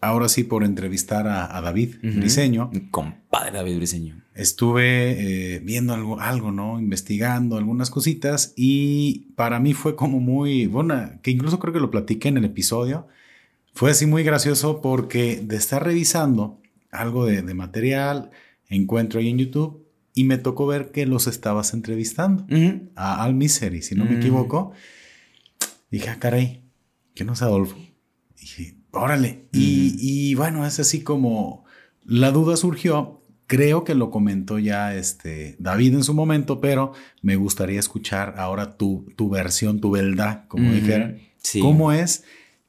[0.00, 2.70] ahora sí por entrevistar a, David Briseño.
[2.90, 4.22] Compadre David Briseño.
[4.36, 6.78] Estuve eh, viendo algo, algo, ¿no?
[6.78, 11.90] Investigando algunas cositas y para mí fue como muy, bueno, que incluso creo que lo
[11.90, 13.08] platiqué en el episodio.
[13.72, 18.30] Fue así muy gracioso porque de estar revisando algo de, material,
[18.68, 22.46] encuentro ahí en YouTube y me tocó ver que los estabas entrevistando
[22.94, 24.72] a Al Misery, si no me equivoco.
[25.90, 26.62] Dije, ah, caray,
[27.14, 27.76] ¿qué no es Adolfo?
[28.38, 29.48] Dije, Órale.
[29.52, 31.64] y, bueno, es así como
[32.04, 33.15] la duda surgió.
[33.46, 38.76] Creo que lo comentó ya este David en su momento, pero me gustaría escuchar ahora
[38.76, 41.20] tu, tu versión, tu verdad, como dijeran.
[41.60, 42.24] ¿Cómo es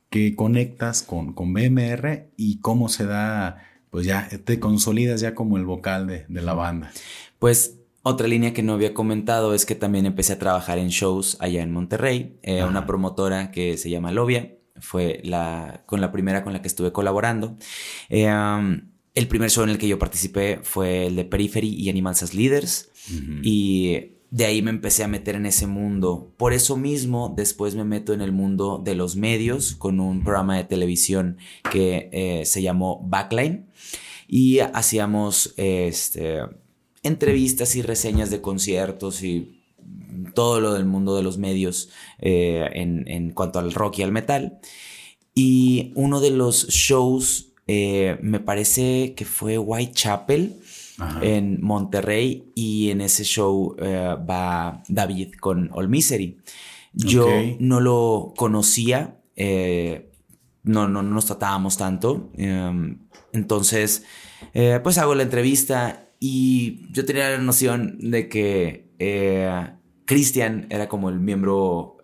[0.09, 5.57] que conectas con, con BMR y cómo se da, pues ya te consolidas ya como
[5.57, 6.91] el vocal de, de la banda?
[7.39, 11.37] Pues otra línea que no había comentado es que también empecé a trabajar en shows
[11.39, 16.43] allá en Monterrey, eh, una promotora que se llama Lovia fue la, con la primera
[16.43, 17.57] con la que estuve colaborando.
[18.09, 18.27] Eh,
[19.17, 22.36] el primer show en el que yo participé fue el de Periphery y Animals as
[22.36, 22.91] Leaders.
[23.41, 26.32] Y de ahí me empecé a meter en ese mundo.
[26.38, 30.58] Por eso mismo, después me meto en el mundo de los medios con un programa
[30.58, 31.38] de televisión
[31.71, 33.65] que eh, se llamó Backline.
[34.27, 36.41] Y hacíamos este,
[37.01, 39.63] entrevistas y reseñas de conciertos y
[40.36, 44.60] todo lo del mundo de los medios eh, en, cuanto al rock y al metal.
[45.34, 50.62] Y uno de los shows, eh, me parece que fue Whitechapel,
[51.21, 56.38] en Monterrey y en ese show eh, va David con All Misery.
[56.91, 57.27] Yo
[57.60, 60.10] no lo conocía, eh,
[60.63, 62.32] no, no, nos tratábamos tanto.
[62.36, 62.97] Em,
[63.32, 64.06] entonces,
[64.82, 69.75] pues hago la entrevista y yo tenía la noción de que
[70.06, 71.97] Cristian era como el miembro,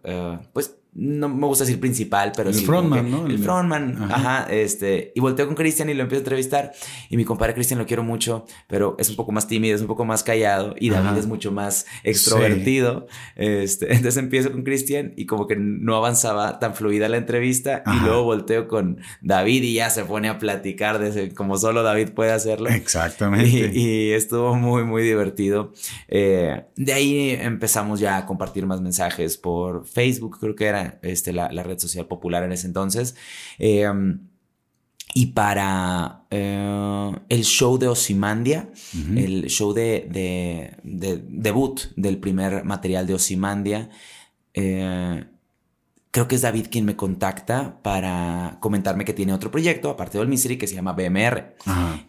[0.54, 2.66] pues no me gusta decir principal, pero el sí.
[2.66, 3.26] Frontman, ¿no?
[3.26, 4.48] El, frontman, ajá.
[4.52, 6.72] este, y volteo con Cristian y lo empiezo a entrevistar.
[7.10, 9.88] Y mi compadre Cristian lo quiero mucho, pero es un poco más tímido, es un
[9.88, 10.76] poco más callado.
[10.80, 13.08] Y David es mucho más extrovertido.
[13.36, 17.84] Este, entonces empiezo con Cristian y como que no avanzaba tan fluida la entrevista.
[17.88, 21.02] Y luego volteo con David y ya se pone a platicar
[21.36, 22.70] como solo David puede hacerlo.
[22.70, 23.72] Exactamente.
[23.74, 25.74] Y, estuvo muy, muy divertido.
[26.08, 31.34] Eh, de ahí empezamos ya a compartir más mensajes por Facebook, creo que era este,
[31.34, 33.16] la, red social popular en ese entonces.
[33.60, 34.20] Em,
[35.16, 38.70] y para eh, el show de Osimandia,
[39.16, 43.90] el show de, debut del primer material de Osimandia,
[44.56, 45.24] eh,
[46.10, 50.28] creo que es David quien me contacta para comentarme que tiene otro proyecto, aparte del
[50.28, 51.56] Misery, que se llama BMR,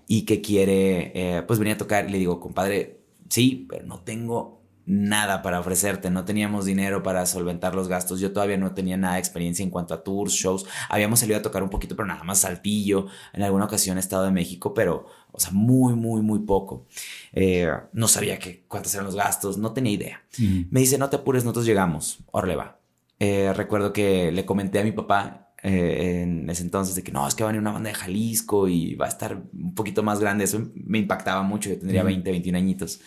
[0.07, 2.09] y que quiere, eh, pues venir a tocar.
[2.09, 7.25] Y le digo, compadre, sí, pero no tengo nada para ofrecerte, no teníamos dinero para
[7.27, 10.66] solventar los gastos, yo todavía no tenía nada de experiencia en cuanto a tours, shows,
[10.88, 14.25] habíamos salido a tocar un poquito, pero nada más saltillo, en alguna ocasión he Estado
[14.25, 16.87] de México, pero, o sea, muy, muy, muy poco.
[17.33, 20.23] Eh, no sabía que, cuántos eran los gastos, no tenía idea.
[20.70, 22.79] Me dice, no te apures, nosotros llegamos, orle va.
[23.18, 27.27] Eh, recuerdo que le comenté a mi papá eh, en ese entonces de que no,
[27.27, 30.03] es que va a venir una banda de Jalisco y va a estar un poquito
[30.03, 30.44] más grande.
[30.44, 31.70] Eso me impactaba mucho.
[31.70, 33.00] Yo tendría 20, 21 añitos.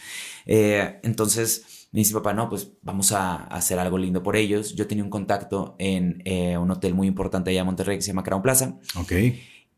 [0.48, 4.74] Eh, entonces me dice papá, no, pues vamos a, hacer algo lindo por ellos.
[4.74, 8.08] Yo tenía un contacto en eh, un hotel muy importante allá en Monterrey que se
[8.08, 8.80] llama Crown Plaza.
[8.96, 9.14] Ok.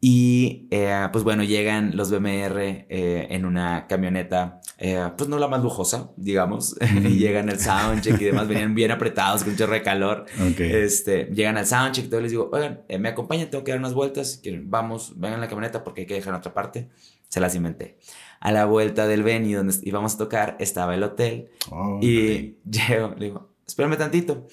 [0.01, 6.11] Y eh, pues bueno, llegan los BMR en una camioneta, pues no la más lujosa,
[6.15, 6.77] digamos.
[7.03, 10.25] y llegan al soundcheck y demás, venían bien apretados, con mucho recalor.
[10.51, 10.71] Okay.
[10.71, 13.93] Este, llegan al soundcheck y todo les digo, oigan, me acompañan, tengo que dar unas
[13.93, 14.41] vueltas.
[14.63, 16.89] Vamos, vengan en la camioneta porque hay que dejar en otra parte.
[17.27, 17.97] Se las inventé
[18.39, 21.49] a la vuelta del venue donde íbamos a tocar estaba el hotel.
[21.71, 24.47] Oh, y llego, le digo, espérame tantito.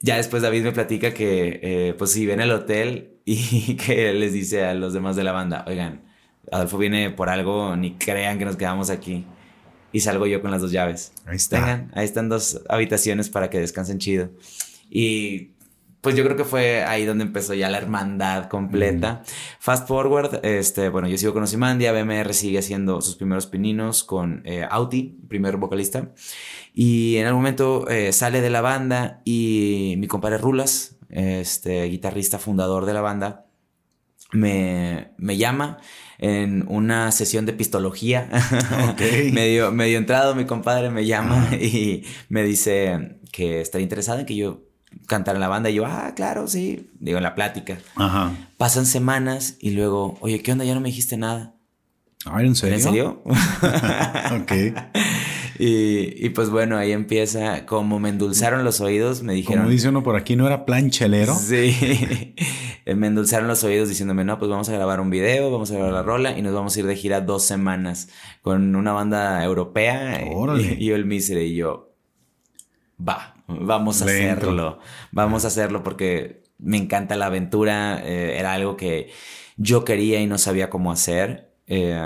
[0.00, 4.32] Ya después David me platica que, eh, pues sí, viene al hotel y que les
[4.32, 6.02] dice a los demás de la banda, oigan,
[6.50, 9.24] Adolfo viene por algo, ni crean que nos quedamos aquí.
[9.92, 11.12] Y salgo yo con las dos llaves.
[11.26, 11.86] Ahí está.
[11.92, 14.30] ahí están dos habitaciones para que descansen chido.
[14.88, 15.52] Y
[16.02, 19.22] pues yo creo que fue ahí donde empezó ya la hermandad completa.
[19.60, 24.42] Fast forward, este, bueno, yo sigo con Osimandia, BMR sigue haciendo sus primeros pininos con
[24.44, 26.10] eh, Auti, primer vocalista.
[26.74, 32.38] Y en algún momento eh, sale de la banda y mi compadre Rulas, este guitarrista
[32.38, 33.46] fundador de la banda,
[34.32, 35.78] me, me llama
[36.18, 38.28] en una sesión de pistología.
[39.32, 44.36] medio, medio entrado, mi compadre me llama y me dice que estaría interesado en que
[44.36, 44.62] yo
[45.06, 47.78] cantar en la banda y yo, ah, claro, sí, digo en la plática.
[47.96, 48.32] Ajá.
[48.56, 50.64] Pasan semanas y luego, oye, ¿qué onda?
[50.64, 51.54] Ya no me dijiste nada.
[52.38, 52.76] ¿en serio?
[52.76, 53.22] ¿En serio?
[53.24, 54.52] ok.
[55.64, 59.62] Y, pues bueno, ahí empieza, como me endulzaron los oídos, me dijeron...
[59.62, 61.36] Como dice uno por aquí, ¿no era plan chelero?
[61.36, 62.34] Sí,
[62.96, 65.92] me endulzaron los oídos diciéndome, no, pues vamos a grabar un video, vamos a grabar
[65.92, 68.08] la rola y nos vamos a ir de gira dos semanas
[68.40, 71.94] con una banda europea y, yo el Misery y yo,
[72.98, 74.80] va, vamos a hacerlo,
[75.12, 79.10] vamos a hacerlo porque me encanta la aventura, eh, era algo que
[79.58, 81.52] yo quería y no sabía cómo hacer.
[81.68, 81.96] Eh,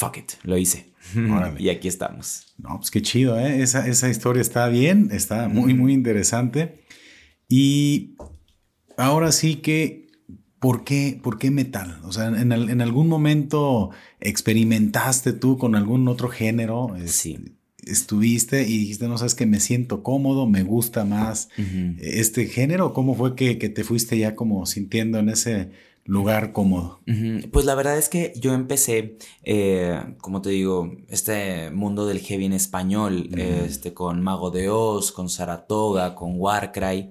[0.00, 0.86] fuck it, lo hice.
[1.58, 2.54] y aquí estamos.
[2.56, 3.62] No, pues qué chido, ¿eh?
[3.62, 6.80] Esa, esa historia está bien, está muy, muy interesante.
[7.48, 8.16] Y
[8.96, 10.08] ahora sí que,
[10.58, 12.00] ¿por qué, por qué metal?
[12.04, 16.94] O sea, en, en algún momento experimentaste tú con algún otro género.
[17.04, 21.48] Sí estuviste y dijiste, no sabes que me siento cómodo, me gusta más
[21.98, 22.92] este género?
[22.92, 25.70] ¿Cómo fue que, te fuiste ya como sintiendo en ese
[26.04, 27.00] lugar cómodo?
[27.52, 32.46] Pues la verdad es que yo empecé, eh, como te digo, este mundo del heavy
[32.46, 37.10] en español, este, con Mago de Oz, con Saratoga, con Warcry.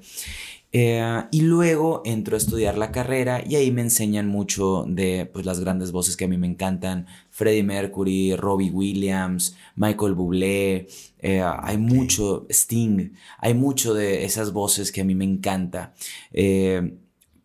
[0.72, 5.44] Eh, y luego entro a estudiar la carrera y ahí me enseñan mucho de pues,
[5.44, 7.08] las grandes voces que a mí me encantan.
[7.32, 10.88] Freddie Mercury, Robbie Williams, Michael Bublé,
[11.20, 15.94] eh, hay mucho, Sting, hay mucho de esas voces que a mí me encanta.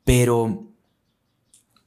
[0.05, 0.74] Pero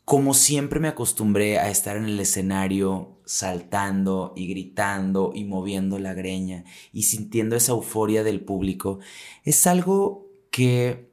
[0.07, 6.13] como siempre me acostumbré a estar en el escenario saltando y gritando y moviendo la
[6.13, 8.99] greña y sintiendo esa euforia del público,
[9.43, 11.11] es algo que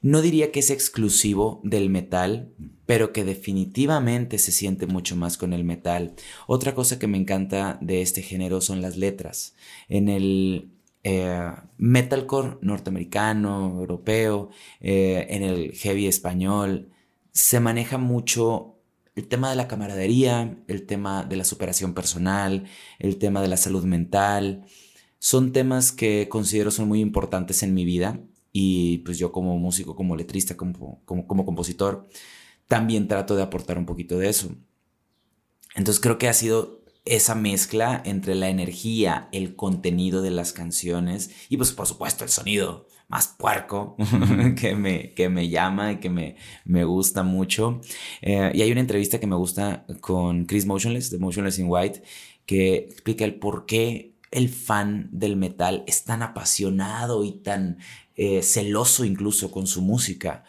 [0.00, 2.54] no diría que es exclusivo del metal,
[2.86, 6.14] pero que definitivamente se siente mucho más con el metal.
[6.46, 9.56] Otra cosa que me encanta de este género son las letras.
[9.88, 10.70] En el
[11.02, 16.92] eh, metalcore norteamericano, europeo, eh, en el heavy español,
[17.32, 18.76] se maneja mucho
[19.14, 22.64] el tema de la camaradería, el tema de la superación personal,
[22.98, 24.64] el tema de la salud mental.
[25.18, 28.20] Son temas que considero son muy importantes en mi vida
[28.52, 32.08] y pues yo como músico, como letrista, como, como, compositor,
[32.66, 34.50] también trato de aportar un poquito de eso.
[35.74, 41.30] Entonces creo que ha sido esa mezcla entre la energía, el contenido de las canciones
[41.48, 43.96] y pues por supuesto el sonido más puerco
[44.56, 47.80] que, me, que me llama y que me, me gusta mucho.
[48.22, 52.02] Eh, y hay una entrevista que me gusta con Chris Motionless, de Motionless in White,
[52.46, 57.78] que explica el por qué el fan del metal es tan apasionado y tan
[58.14, 60.44] eh, celoso incluso con su música.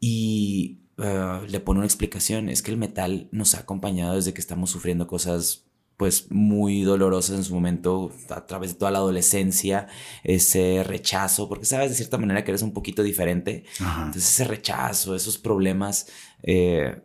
[0.00, 4.40] Y eh, le pone una explicación, es que el metal nos ha acompañado desde que
[4.40, 5.64] estamos sufriendo cosas
[6.04, 9.88] pues muy dolorosas en su momento a través de toda la adolescencia,
[10.22, 15.14] ese rechazo, porque sabes de cierta manera que eres un poquito diferente, entonces ese rechazo,
[15.14, 16.08] esos problemas,
[16.42, 17.00] eh,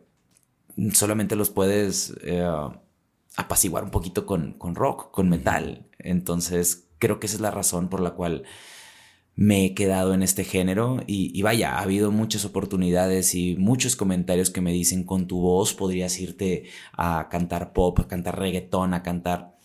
[0.92, 2.12] solamente los puedes
[3.36, 7.88] apaciguar un poquito con, con rock, con metal, entonces creo que esa es la razón
[7.88, 8.42] por la cual
[9.40, 14.50] me he quedado en este género y, vaya, ha habido muchas oportunidades y muchos comentarios
[14.50, 19.02] que me dicen con tu voz podrías irte a cantar pop, a cantar reggaetón, a
[19.02, 19.56] cantar...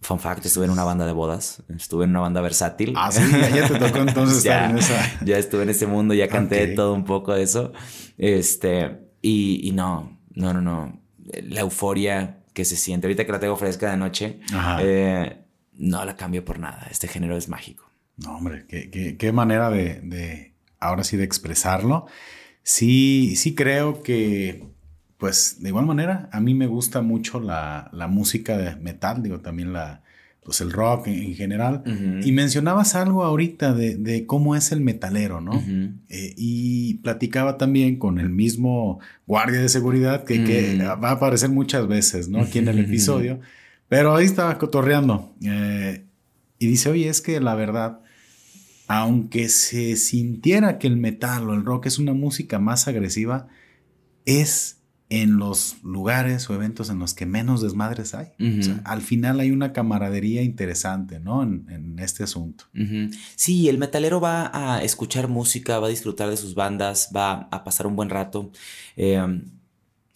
[0.00, 2.92] Fun fact, estuve en una banda de bodas, estuve en una banda versátil.
[2.96, 5.24] Ah, sí, ya, te tocó entonces estar en esa.
[5.24, 7.72] Ya estuve en ese mundo, ya canté todo un poco de eso.
[8.18, 11.00] Este, y, no, no, no, no.
[11.44, 14.40] La euforia que se siente, ahorita que la tengo fresca de noche,
[14.80, 15.38] eh,
[15.74, 16.88] no la cambio por nada.
[16.90, 17.93] Este género es mágico.
[18.16, 22.06] No, hombre, qué, qué, manera de, ahora sí, de expresarlo.
[22.62, 24.68] Sí, sí creo que,
[25.18, 29.72] pues, de igual manera, a mí me gusta mucho la, música de metal, digo, también
[29.72, 30.02] la,
[30.44, 31.82] pues el rock en, general.
[32.22, 35.60] Y mencionabas algo ahorita de, cómo es el metalero, ¿no?
[36.08, 41.88] Eh, y platicaba también con el mismo guardia de seguridad que, va a aparecer muchas
[41.88, 42.42] veces, ¿no?
[42.42, 43.40] Aquí en el episodio.
[43.88, 45.34] Pero ahí estaba cotorreando.
[45.42, 46.04] Eh,
[46.58, 48.00] y dice, oye, es que la verdad,
[48.86, 53.48] aunque se sintiera que el metal o el rock es una música más agresiva,
[54.26, 58.28] es en los lugares o eventos en los que menos desmadres hay.
[58.84, 61.42] al final hay una camaradería interesante, ¿no?
[61.42, 62.64] En, este asunto.
[63.36, 67.64] Sí, el metalero va a escuchar música, va a disfrutar de sus bandas, va a
[67.64, 68.50] pasar un buen rato.
[68.96, 69.44] Em,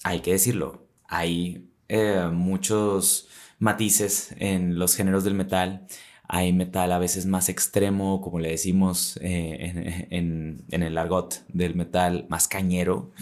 [0.02, 3.28] hay que decirlo, hay eh, muchos
[3.58, 5.86] matices en los géneros del metal.
[6.28, 12.26] Hay metal a veces más extremo, como le decimos eh, en, el argot del metal,
[12.28, 13.12] más cañero,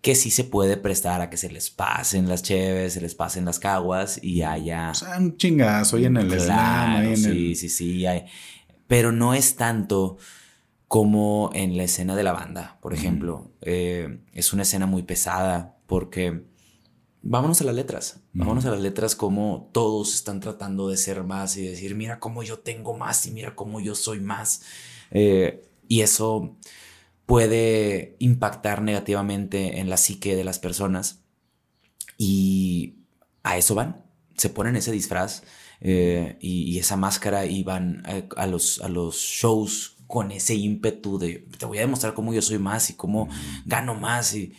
[0.00, 3.44] que sí se puede prestar a que se les pasen las cheves, se les pasen
[3.44, 4.90] las caguas y haya...
[4.90, 7.16] O sea, un chingazo y en el slam.
[7.16, 8.04] sí, sí, sí,
[8.88, 10.16] Pero no es tanto
[10.88, 13.50] como en la escena de la banda, por ejemplo.
[13.60, 16.44] Eh, es una escena muy pesada porque
[17.22, 21.56] vámonos a las letras, vámonos a las letras como todos están tratando de ser más
[21.56, 24.62] y decir, mira cómo yo tengo más y mira cómo yo soy más.
[25.10, 26.56] Eh, y eso
[27.26, 31.20] puede impactar negativamente en la psique de las personas.
[32.18, 32.96] Y
[33.42, 34.04] a eso van,
[34.36, 35.42] se ponen ese disfraz
[35.80, 38.02] eh, y, esa máscara y van
[38.36, 42.42] a, los, a los shows con ese ímpetu de te voy a demostrar cómo yo
[42.42, 43.28] soy más y cómo
[43.64, 44.52] gano más y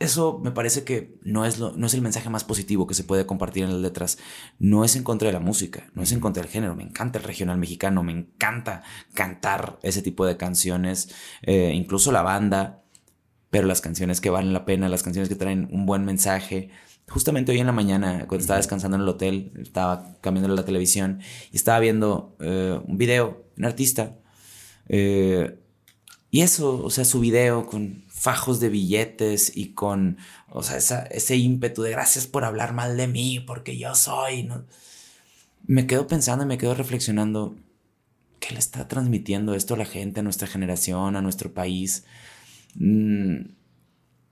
[0.00, 3.04] eso me parece que no es, lo, no es el mensaje más positivo que se
[3.04, 4.18] puede compartir en las letras.
[4.58, 6.74] No es en contra de la música, no es en contra del género.
[6.74, 8.82] Me encanta el regional mexicano, me encanta
[9.14, 12.82] cantar ese tipo de canciones, eh, incluso la banda,
[13.50, 16.70] pero las canciones que valen la pena, las canciones que traen un buen mensaje.
[17.08, 21.20] Justamente hoy en la mañana, cuando estaba descansando en el hotel, estaba cambiando la televisión
[21.52, 24.18] y estaba viendo eh, un video, un artista.
[24.88, 25.60] Eh,
[26.30, 30.16] y eso, o sea, su video con fajos de billetes y con,
[30.48, 30.78] o sea,
[31.10, 34.44] ese ímpetu de gracias por hablar mal de mí, porque yo soy.
[34.44, 34.64] ¿no?
[35.66, 37.54] Me quedo pensando y me quedo reflexionando,
[38.40, 42.04] ¿qué le está transmitiendo esto a la gente, a nuestra generación, a nuestro país?
[42.76, 43.40] Mm,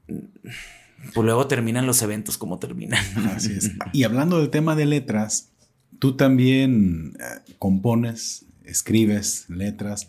[0.06, 3.04] pues luego terminan los eventos como terminan.
[3.36, 3.72] Así es.
[3.92, 5.50] Y hablando del tema de letras,
[5.98, 10.08] tú también eh, compones, escribes letras.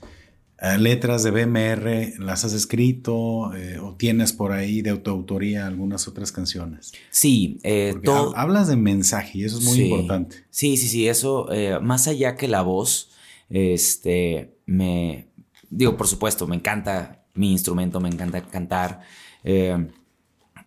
[0.64, 6.08] Eh, letras de BMR, ¿las has escrito eh, o tienes por ahí de autoautoría algunas
[6.08, 6.94] otras canciones?
[7.12, 7.94] Sí, eh,
[8.36, 10.38] hablas de mensaje y eso es muy importante.
[10.50, 11.50] Sí, sí, sí, eso,
[11.82, 13.12] más allá que la voz,
[13.50, 15.28] este, me,
[15.70, 19.02] digo, por supuesto, me encanta mi instrumento, me encanta cantar.
[19.44, 19.88] Eh,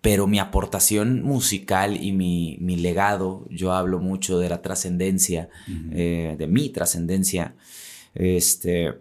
[0.00, 5.48] pero mi aportación musical y mi, mi, legado, yo hablo mucho de la trascendencia,
[5.90, 7.56] eh, de mi trascendencia,
[8.14, 8.94] este,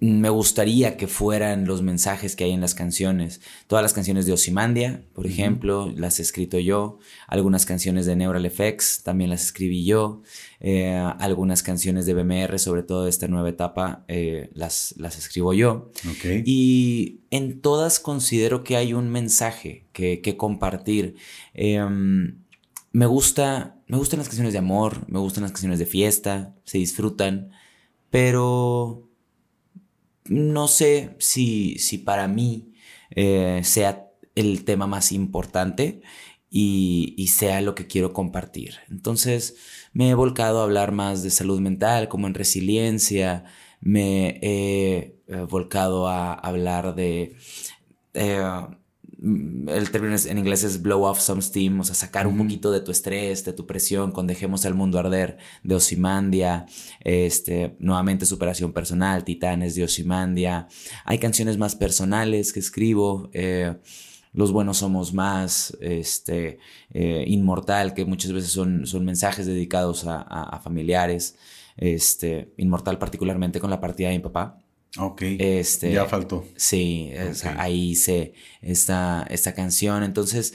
[0.00, 3.42] me gustaría que fueran los mensajes que hay en las canciones.
[3.66, 6.98] Todas las canciones de Osimandia, por ejemplo, las he escrito yo.
[7.28, 10.22] Algunas canciones de Neural Effects también las escribí yo.
[10.58, 15.52] Eh, algunas canciones de BMR, sobre todo de esta nueva etapa, eh, las, las escribo
[15.52, 15.90] yo.
[16.46, 21.16] Y en todas considero que hay un mensaje que, que compartir.
[21.52, 22.38] Em,
[22.92, 26.78] me gusta, me gustan las canciones de amor, me gustan las canciones de fiesta, se
[26.78, 27.50] disfrutan,
[28.08, 29.09] pero
[30.30, 32.72] no sé si, si para mí
[33.10, 34.06] eh, sea
[34.36, 36.02] el tema más importante
[36.48, 38.76] y, sea lo que quiero compartir.
[38.88, 39.56] Entonces
[39.92, 43.44] me he volcado a hablar más de salud mental, como en resiliencia,
[43.80, 47.36] me he eh, volcado a hablar de...
[48.14, 48.42] Eh,
[49.22, 52.80] el término en inglés es blow off some steam, o sea, sacar un poquito de
[52.80, 56.66] tu estrés, de tu presión, con Dejemos al Mundo Arder de Osimandia,
[57.00, 60.68] este, nuevamente Superación Personal, Titanes de Osimandia.
[61.04, 63.76] Hay canciones más personales que escribo, eh,
[64.32, 66.58] Los Buenos Somos Más, este,
[66.94, 71.36] eh, Inmortal, que muchas veces son, son mensajes dedicados a, a familiares,
[71.76, 74.59] este, Inmortal particularmente con la partida de mi papá.
[74.98, 75.22] Ok.
[75.38, 76.44] Este, ya faltó.
[76.56, 77.12] Sí,
[77.56, 80.02] ahí hice esta, esta canción.
[80.02, 80.54] Entonces,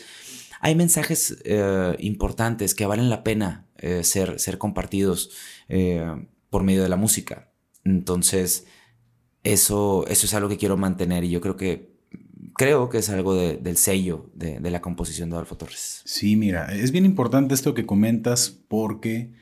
[0.60, 5.32] hay mensajes eh, importantes que valen la pena eh, ser, ser compartidos
[5.70, 6.06] eh,
[6.50, 7.52] por medio de la música.
[7.84, 8.66] Entonces,
[9.44, 11.94] eso, eso es algo que quiero mantener y yo creo que
[12.58, 16.02] creo que es algo del sello de, de, la composición de Adolfo Torres.
[16.06, 19.34] Sí, mira, es bien importante esto que comentas porque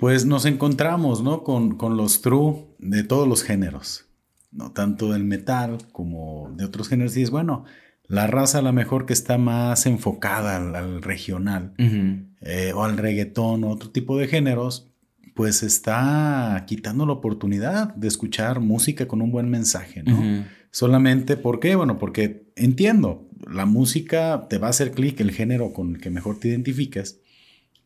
[0.00, 1.44] pues nos encontramos, ¿no?
[1.44, 4.06] Con, los true de todos los géneros,
[4.50, 4.72] ¿no?
[4.72, 7.16] Tanto del metal como de otros géneros.
[7.18, 7.64] Y es bueno,
[8.08, 13.62] la raza a lo mejor que está más enfocada al, regional eh, o al reggaetón
[13.62, 14.90] o otro tipo de géneros,
[15.34, 20.44] pues está quitando la oportunidad de escuchar música con un buen mensaje, ¿no?
[20.70, 21.74] Solamente, ¿por qué?
[21.74, 26.10] Bueno, porque entiendo, la música te va a hacer clic el género con el que
[26.10, 27.18] mejor te identificas.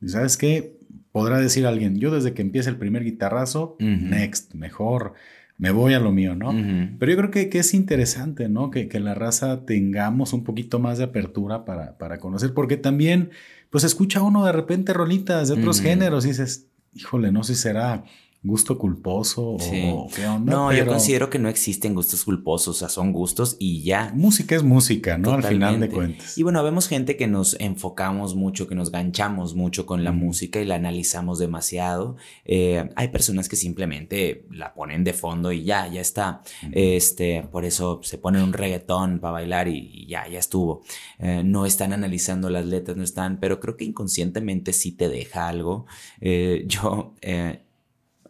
[0.01, 0.79] ¿Y sabes qué?
[1.15, 5.15] Podrá decir alguien, yo desde que empieza el primer guitarrazo, next, mejor,
[5.57, 6.53] me voy a lo mío, ¿no?
[6.99, 8.73] Pero yo creo que, que, es interesante, ¿no?
[8.73, 13.31] Que, que, la raza tengamos un poquito más de apertura para, para conocer, porque también,
[13.71, 17.63] pues escucha uno de repente rolitas de otros géneros y dices, híjole, no sé si
[17.63, 18.03] será
[18.45, 20.53] gusto culposo o qué onda.
[20.53, 24.13] No, yo considero que no existen gustos culposos, o sea, son gustos y ya.
[24.15, 25.33] Música es música, ¿no?
[25.33, 26.37] Al final de cuentas.
[26.37, 30.61] Y bueno, vemos gente que nos enfocamos mucho, que nos ganchamos mucho con la música
[30.61, 32.17] y la analizamos demasiado.
[32.45, 36.43] Eh, hay personas que simplemente la ponen de fondo y ya, ya está.
[36.71, 40.83] Este, por eso se ponen un reggaetón para bailar y, ya, ya estuvo.
[41.19, 45.49] Eh, no están analizando las letras, no están, pero creo que inconscientemente sí te deja
[45.49, 45.87] algo.
[46.21, 47.15] Eh, yo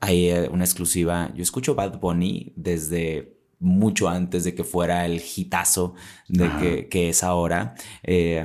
[0.04, 1.32] hay eh, una exclusiva.
[1.34, 5.94] Yo escucho Bad Bunny desde mucho antes de que fuera el hitazo
[6.28, 8.44] de que, es ahora, eh,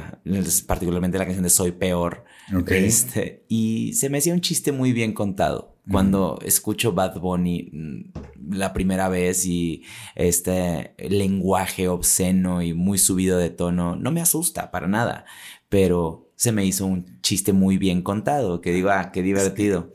[0.65, 2.23] particularmente la canción de Soy Peor.
[2.67, 5.75] Este, y se me hacía un chiste muy bien contado.
[5.91, 9.83] Cuando escucho Bad Bunny mm, la primera vez y
[10.15, 15.25] este lenguaje obsceno y muy subido de tono, no me asusta para nada,
[15.67, 19.91] pero se me hizo un chiste muy bien contado, que digo, ah, qué divertido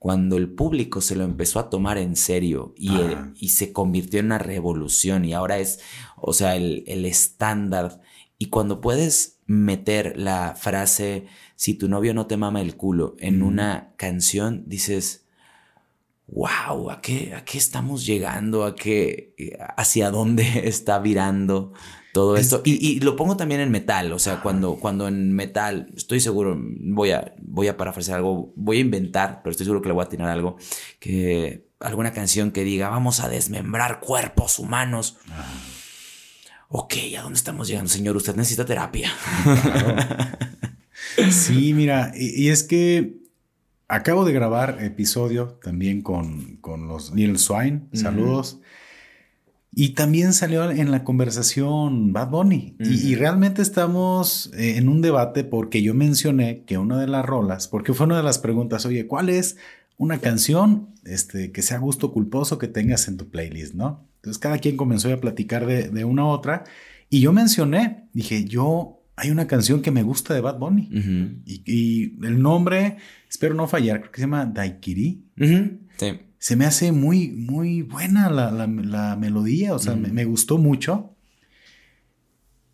[0.00, 2.90] cuando el público se lo empezó a tomar en serio y,
[3.38, 5.80] y se convirtió en una revolución y ahora es,
[6.16, 8.00] o sea, el, estándar.
[8.38, 13.42] Y cuando puedes meter la frase, si tu novio no te mama el culo, en
[13.42, 15.26] una canción, dices,
[16.28, 18.64] wow, ¿a qué, ¿a qué estamos llegando?
[18.64, 19.34] ¿A qué,
[19.76, 21.74] hacia dónde está virando
[22.12, 22.62] todo esto.
[22.64, 27.12] Y, lo pongo también en metal, o sea, cuando, cuando en metal, estoy seguro, voy
[27.12, 30.08] a, voy a parafrasear algo, voy a inventar, pero estoy seguro que le voy a
[30.08, 30.56] tirar algo,
[30.98, 35.18] que alguna canción que diga, vamos a desmembrar cuerpos humanos.
[36.68, 38.16] Ok, ¿a dónde estamos llegando, señor?
[38.16, 39.12] Usted necesita terapia.
[41.30, 43.18] Sí, mira, y, es que
[43.88, 47.82] acabo de grabar episodio también con, con los Neil Swine.
[47.92, 48.60] Saludos.
[49.72, 52.76] Y también salió en la conversación Bad Bunny.
[52.80, 57.68] y, realmente estamos eh, en un debate porque yo mencioné que una de las rolas,
[57.68, 59.56] porque fue una de las preguntas, oye, ¿cuál es
[59.96, 64.08] una canción este, que sea gusto culposo que tengas en tu playlist, no?
[64.16, 66.64] Entonces cada quien comenzó a platicar de, una u otra.
[67.08, 70.88] Y yo mencioné, dije, yo, hay una canción que me gusta de Bad Bunny.
[71.46, 72.96] y, el nombre,
[73.28, 75.24] espero no fallar, creo que se llama Daikiri.
[75.96, 76.20] Sí.
[76.40, 78.66] Se me hace muy, muy buena la,
[79.16, 81.14] melodía, o sea, me, gustó mucho.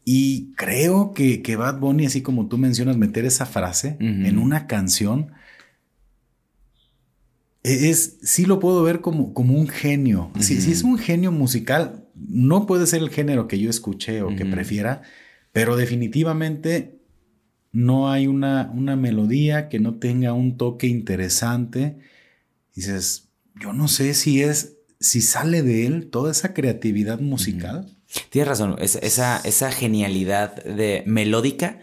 [0.05, 4.69] Y creo que, que, Bad Bunny, así como tú mencionas, meter esa frase en una
[4.69, 5.33] canción,
[7.65, 10.31] e, es, sí lo puedo ver como, como un genio.
[10.39, 14.47] si, es un genio musical, no puede ser el género que yo escuché o que
[14.47, 15.03] prefiera,
[15.51, 17.01] pero definitivamente
[17.73, 21.99] no hay una, una melodía que no tenga un toque interesante.
[22.73, 23.26] Dices,
[23.61, 27.97] yo no sé si es, si sale de él toda esa creatividad musical.
[28.31, 31.81] Tienes razón, esa, esa genialidad de melódica.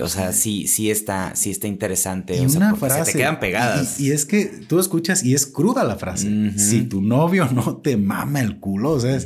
[0.00, 2.36] O sea, sí, sí está, sí está interesante.
[2.36, 3.04] Y o una frase.
[3.04, 4.00] Se te quedan pegadas.
[4.00, 6.52] Y, es que tú escuchas y es cruda la frase.
[6.58, 9.18] Si tu novio no te mama el culo, o sea,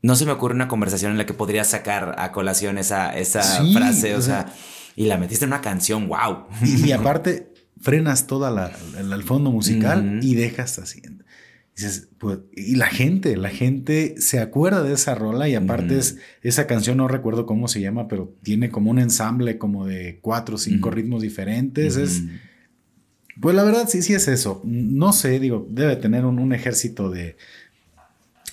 [0.00, 3.42] No se me ocurre una conversación en la que podrías sacar a colación esa, esa
[3.72, 4.46] frase, o, sea,
[4.96, 6.46] y la metiste en una canción, wow.
[6.62, 11.02] y aparte, frenas toda la, el fondo musical y dejas así.
[11.76, 16.16] Dices, pues, y la gente, la gente se acuerda de esa rola y aparte es
[16.40, 20.54] esa canción, no recuerdo cómo se llama, pero tiene como un ensamble como de cuatro
[20.54, 21.96] o cinco ritmos diferentes.
[21.96, 22.22] Es,
[23.40, 24.62] pues la verdad sí, sí es eso.
[24.64, 27.36] No sé, digo, debe tener un ejército de,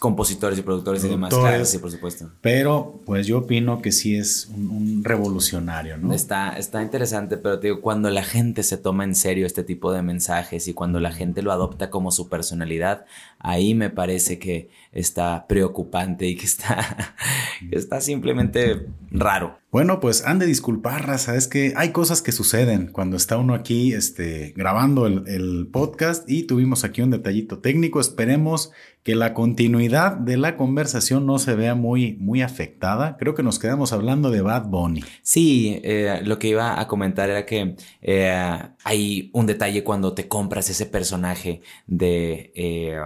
[0.03, 1.33] compositores y productores, y demás.
[1.33, 2.29] Claro, sí, por supuesto.
[2.41, 6.13] Pero pues yo opino que sí es un, revolucionario, ¿no?
[6.13, 9.93] Está, está interesante, pero te digo, cuando la gente se toma en serio este tipo
[9.93, 13.05] de mensajes y cuando la gente lo adopta como su personalidad,
[13.43, 17.15] ahí me parece que está preocupante y que está,
[17.71, 19.59] está simplemente raro.
[19.71, 21.35] Bueno, pues han de disculpar, raza.
[21.35, 26.29] Es que hay cosas que suceden cuando está uno aquí este, grabando el, el, podcast
[26.29, 27.99] y tuvimos aquí un detallito técnico.
[27.99, 28.71] Esperemos
[29.01, 33.17] que la continuidad de la conversación no se vea muy, muy afectada.
[33.17, 35.03] Creo que nos quedamos hablando de Bad Bunny.
[35.23, 40.27] Sí, eh, lo que iba a comentar era que eh, hay un detalle cuando te
[40.27, 42.51] compras ese personaje de...
[42.55, 42.99] Eh,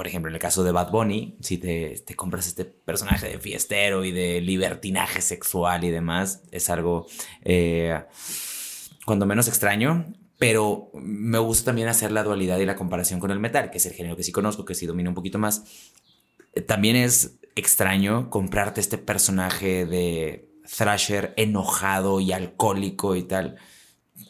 [0.00, 4.02] por ejemplo, en el caso de Bad Bunny, si te, compras este personaje de fiestero
[4.02, 7.06] y de libertinaje sexual y demás, es algo
[7.44, 8.02] eh,
[9.04, 13.40] cuando menos extraño, pero me gusta también hacer la dualidad y la comparación con el
[13.40, 15.64] metal, que es el género que sí conozco, que sí domino un poquito más.
[16.66, 20.48] También es extraño comprarte este personaje de
[20.78, 23.58] Thrasher enojado y alcohólico y tal.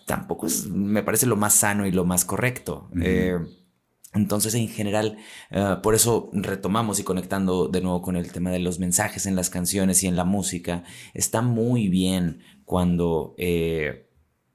[0.04, 2.90] Tampoco es, me parece lo más sano y lo más correcto.
[4.12, 5.18] Entonces, en general,
[5.50, 9.36] eh, por eso retomamos y conectando de nuevo con el tema de los mensajes en
[9.36, 10.82] las canciones y en la música,
[11.14, 14.08] está muy bien cuando eh,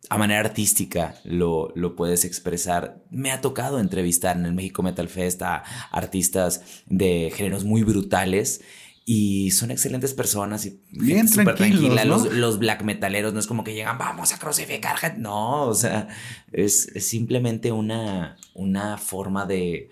[0.09, 3.03] a manera artística lo, lo, puedes expresar.
[3.09, 8.61] Me ha tocado entrevistar en el México Metal Fest a artistas de géneros muy brutales
[9.05, 12.03] y son excelentes personas y bien súper tranquila.
[12.05, 15.19] Los, black metaleros no es como que llegan, vamos a crucificar gente.
[15.19, 16.07] No, o sea,
[16.51, 19.91] es, es simplemente una, una forma de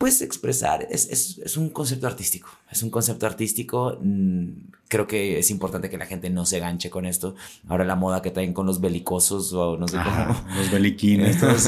[0.00, 4.48] pues expresar, es, es, es, un concepto artístico, es un concepto artístico, mm,
[4.88, 7.34] creo que es importante que la gente no se ganche con esto,
[7.68, 10.42] ahora la moda que traen con los belicosos o no sé cómo.
[10.56, 11.58] Los beliquines, o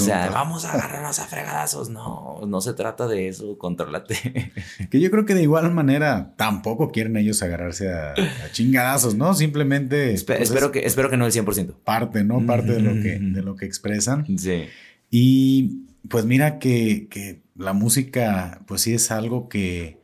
[0.00, 4.52] sea, vamos a agarrarnos a fregadazos, no, no se trata de eso, contrólate.
[4.90, 8.14] que yo creo que de igual manera tampoco quieren ellos agarrarse a,
[8.50, 9.32] chingadazos, ¿no?
[9.34, 10.20] Simplemente...
[10.26, 11.72] Pues, espero, que, espero que no el 100%.
[11.84, 12.44] Parte, ¿no?
[12.44, 14.26] Parte de lo que, de lo que expresan.
[14.36, 14.64] Sí.
[15.08, 20.00] Y pues mira que, que la música, pues sí es algo que,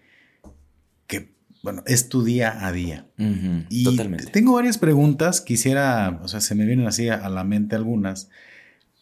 [1.07, 3.07] que bueno, es tu día a día.
[3.19, 4.27] y totalmente.
[4.27, 8.29] Tengo varias preguntas, quisiera, o sea, se me vienen así a la mente algunas,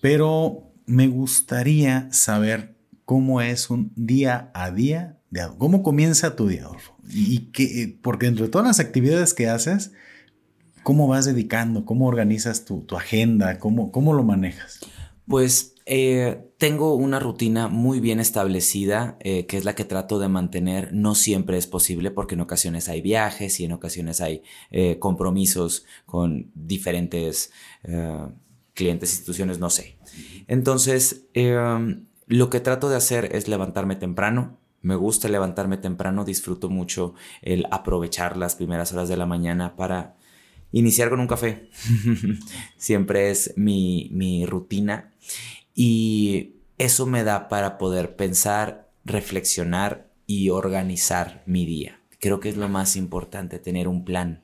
[0.00, 2.74] pero me gustaría saber
[3.05, 6.96] cómo es un día a día de ¿Cómo comienza tu día, Adolfo?
[7.11, 9.92] Y que, porque entre todas las actividades que haces,
[10.84, 11.84] ¿cómo vas dedicando?
[11.84, 13.59] ¿Cómo organizas tu, tu agenda?
[13.59, 14.78] ¿Cómo, ¿Cómo lo manejas?
[15.26, 20.28] Pues eh, tengo una rutina muy bien establecida, eh, que es la que trato de
[20.28, 20.93] mantener.
[20.93, 25.85] No siempre es posible porque en ocasiones hay viajes y en ocasiones hay eh, compromisos
[26.07, 27.53] con diferentes
[28.72, 29.99] clientes, instituciones, no sé.
[30.49, 31.26] Entonces,
[32.26, 34.57] lo que trato de hacer es levantarme temprano.
[34.80, 40.16] Me gusta levantarme temprano, disfruto mucho el aprovechar las primeras horas de la mañana para
[40.72, 41.68] iniciar con un café.
[42.76, 45.12] Siempre es mi, mi rutina.
[45.75, 52.01] Y eso me da para poder pensar, reflexionar y organizar mi día.
[52.20, 54.43] Creo que es lo más importante, tener un plan.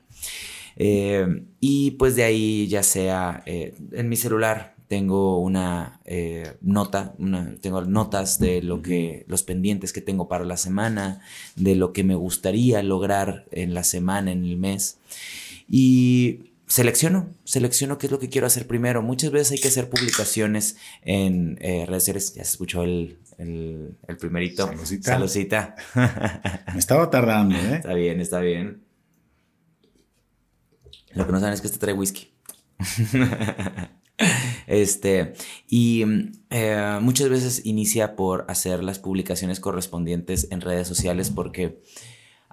[0.75, 7.13] Eh, y pues de ahí ya sea eh, en mi celular tengo una eh, nota,
[7.61, 11.21] tengo notas de lo que, los pendientes que tengo para la semana,
[11.55, 14.97] de lo que me gustaría lograr en la semana, en el mes.
[15.69, 19.01] Y selecciono, selecciono qué es lo que quiero hacer primero.
[19.01, 22.33] Muchas veces hay que hacer publicaciones en eh, redes sociales.
[22.33, 24.67] Ya se escuchó el, el, el primerito.
[24.67, 25.11] Saludcita.
[25.11, 25.75] Saludcita.
[26.73, 27.75] Me estaba tardando, ¿eh?
[27.75, 28.83] Está bien, está bien.
[31.13, 32.31] Lo que no saben es que este trae whisky.
[34.67, 35.33] este,
[35.67, 36.05] y
[36.49, 41.81] eh, muchas veces inicia por hacer las publicaciones correspondientes en redes sociales porque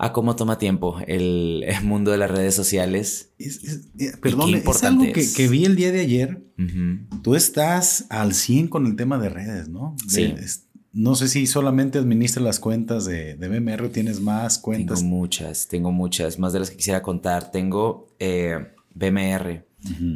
[0.01, 3.33] a cómo toma tiempo el, el mundo de las redes sociales.
[3.39, 6.43] Es, es, eh, perdón, es algo que, que, vi el día de ayer.
[6.57, 7.23] Uh -huh.
[7.23, 9.97] Tú estás al 100 con el tema de redes, ¿no?
[10.07, 10.61] De, Sí.
[10.93, 15.01] no sé si solamente administras las cuentas de, de BMR, tienes más cuentas.
[15.01, 17.51] Tengo muchas, tengo muchas, más de las que quisiera contar.
[17.51, 19.65] Tengo eh, BMR,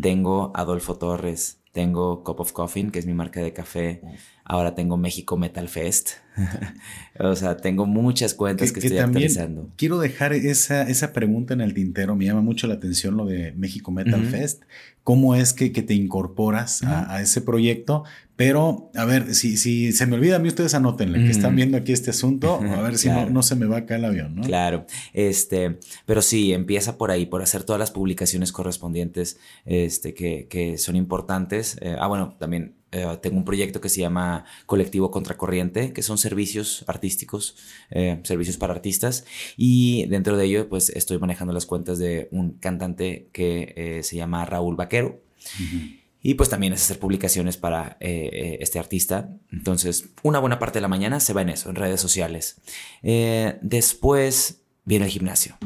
[0.01, 4.01] tengo Adolfo Torres, tengo Cup of Coffee, que es mi marca de café.
[4.45, 6.11] Ahora tengo México Metal Fest.
[7.19, 9.71] o sea, tengo muchas cuentas que, estoy también actualizando.
[9.77, 12.17] Quiero dejar esa, esa pregunta en el tintero.
[12.17, 14.25] Me llama mucho la atención lo de México Metal.
[14.27, 14.63] Fest.
[15.05, 18.05] ¿Cómo es que, que te incorporas a, a ese proyecto?
[18.37, 21.77] Pero, a ver, si, si se me olvida a mí, ustedes anótenle que están viendo
[21.77, 23.27] aquí este asunto, a ver si Claro.
[23.27, 24.43] no, no se me va acá el avión, ¿no?
[24.43, 30.47] Claro, este, pero sí, empieza por ahí, por hacer todas las publicaciones correspondientes, este, que,
[30.49, 31.77] que son importantes.
[31.83, 36.19] Eh, ah, bueno, también eh, tengo un proyecto que se llama Colectivo Contracorriente, que son
[36.19, 37.57] servicios artísticos,
[37.91, 39.25] eh, servicios para artistas,
[39.57, 44.17] y dentro de ello, pues estoy manejando las cuentas de un cantante que eh, se
[44.17, 45.21] llama Raúl Vaquero.
[45.59, 46.03] Ujú.
[46.25, 49.31] Y pues también es hacer publicaciones para eh, este artista.
[49.51, 52.61] Entonces, una buena parte de la mañana se va en eso, en redes sociales.
[53.03, 55.59] Eh, después viene el gimnasio.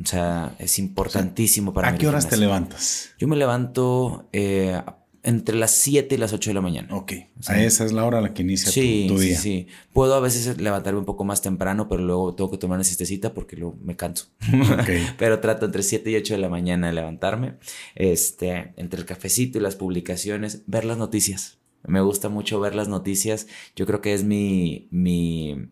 [0.00, 1.92] O sea, es importantísimo para mí.
[1.92, 3.10] ¿A el qué horas te levantas?
[3.18, 4.80] Yo me levanto eh,
[5.24, 6.94] entre las 7 y las 8 de la mañana.
[6.94, 7.52] Ok, Sí.
[7.52, 9.38] a esa es la hora a la que inicia tu- Sí, tu, sí, día.
[9.38, 9.66] sí.
[9.92, 13.34] Puedo a veces levantarme un poco más temprano, pero luego tengo que tomar una siestecita
[13.34, 14.26] porque luego me canso.
[14.78, 14.88] Ok.
[15.18, 17.54] pero trato entre 7 y 8 de la mañana de levantarme.
[17.94, 21.58] Este, entre el cafecito y las publicaciones, ver las noticias.
[21.86, 23.46] Me gusta mucho ver las noticias.
[23.76, 25.68] Yo creo que es mi, mi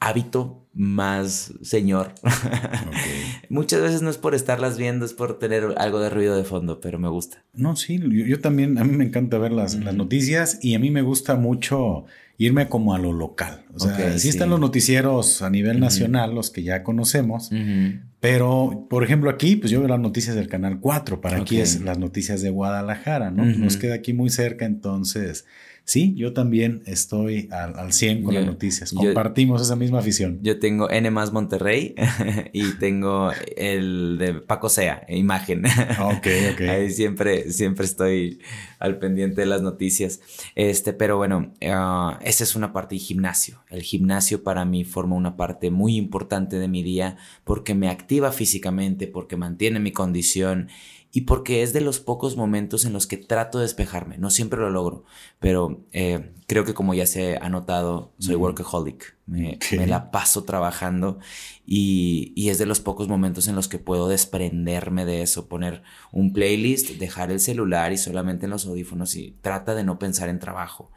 [0.00, 2.12] hábito más señor.
[3.48, 6.80] Muchas veces no es por estarlas viendo, es por tener algo de ruido de fondo,
[6.80, 7.44] pero me gusta.
[7.54, 10.78] No, sí, yo, yo también, a mí me encanta ver las, las noticias y a
[10.78, 12.04] mí me gusta mucho
[12.38, 13.64] irme como a lo local.
[13.74, 14.28] O sea, Ok, sí, sí.
[14.30, 17.50] están los noticieros a nivel nacional, los que ya conocemos,
[18.20, 21.80] pero por ejemplo aquí, pues yo veo las noticias del Canal 4, para aquí es
[21.82, 23.44] las noticias de Guadalajara, ¿no?
[23.44, 25.44] Nos queda aquí muy cerca, entonces
[25.84, 29.98] sí, yo también estoy al, al 100 con Yo- las noticias, yo- compartimos esa misma
[29.98, 30.38] afición.
[30.42, 31.94] Yo tengo N más Monterrey
[32.52, 35.64] y tengo el de Paco Sea, imagen.
[36.00, 36.60] Ok, ok.
[36.68, 38.40] Ahí siempre, siempre estoy
[38.78, 40.20] al pendiente de las noticias.
[40.54, 43.62] Este, pero bueno, ah, esa es una parte de gimnasio.
[43.68, 48.32] El gimnasio para mí forma una parte muy importante de mi día porque me activa
[48.32, 50.68] físicamente, porque mantiene mi condición
[51.12, 54.16] y porque es de los pocos momentos en los que trato de despejarme.
[54.18, 55.04] No siempre lo logro,
[55.40, 59.16] pero eh, creo que como ya se ha notado, soy workaholic.
[59.26, 61.18] Me, la paso trabajando
[61.66, 65.82] y, y es de los pocos momentos en los que puedo desprenderme de eso, poner
[66.12, 70.28] un playlist, dejar el celular y solamente en los audífonos y trata de no pensar
[70.28, 70.90] en trabajo.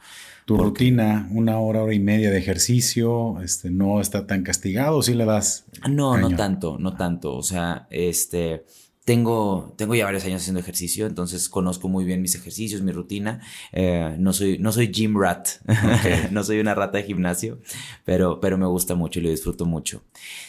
[0.45, 5.01] Tu Porque- rutina, una hora, hora y media de ejercicio, este, no está tan castigado,
[5.01, 5.66] si le das.
[5.89, 7.36] No, no tanto, no tanto.
[7.38, 8.66] O sea, este,
[9.06, 13.41] tengo, tengo ya varios años haciendo ejercicio, entonces conozco muy bien mis ejercicios, mi rutina.
[13.72, 15.49] Eh, no soy, no soy gym rat,
[16.32, 17.60] no soy una rata de gimnasio,
[18.06, 20.04] pero, pero me gusta mucho y lo disfruto mucho.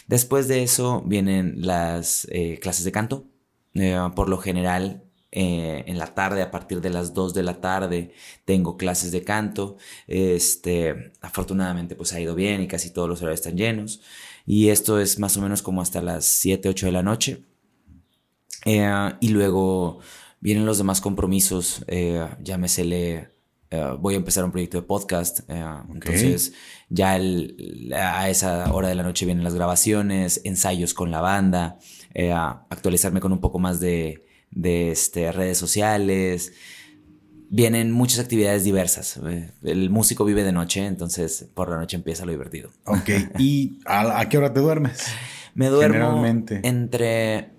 [0.06, 3.24] Después de eso vienen las eh, clases de canto.
[3.74, 5.02] Eh, por lo general,
[5.36, 8.12] eh, en la tarde, a partir de las 2 de la tarde,
[8.44, 9.76] tengo clases de canto.
[10.06, 14.00] Este, afortunadamente, pues ha ido bien y casi todos los horarios están llenos.
[14.46, 17.44] Y esto es más o menos como hasta las 7, 8 de la noche.
[18.64, 20.00] Eh, y luego
[20.40, 21.84] vienen los demás compromisos.
[21.88, 23.28] Eh, llámesele.
[23.70, 25.40] eh, voy a empezar un proyecto de podcast.
[25.48, 26.52] eh, Entonces,
[26.90, 31.78] ya el- a esa hora de la noche vienen las grabaciones, ensayos con la banda,
[32.14, 36.52] eh, actualizarme con un poco más de, de este, redes sociales.
[37.50, 39.18] Vienen muchas actividades diversas.
[39.62, 42.70] El músico vive de noche, entonces por la noche empieza lo divertido.
[42.86, 45.06] Ok, ¿y a, a qué hora te duermes?
[45.54, 45.96] Me duermo
[46.64, 47.50] entre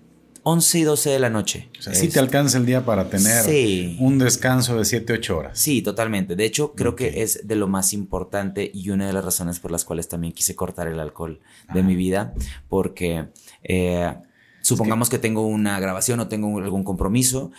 [0.48, 1.70] 11 y 12 de la noche.
[1.76, 3.96] O sea, sí te alcanza el día para tener Sí.
[3.98, 5.58] un descanso de 7, 8 horas.
[5.58, 6.36] Sí, totalmente.
[6.36, 9.72] De hecho, creo que es de lo más importante y una de las razones por
[9.72, 11.40] las cuales también quise cortar el alcohol
[11.74, 12.32] de mi vida,
[12.68, 13.26] porque
[13.64, 14.14] eh,
[14.62, 15.18] supongamos que...
[15.18, 17.50] tengo una grabación o tengo algún compromiso,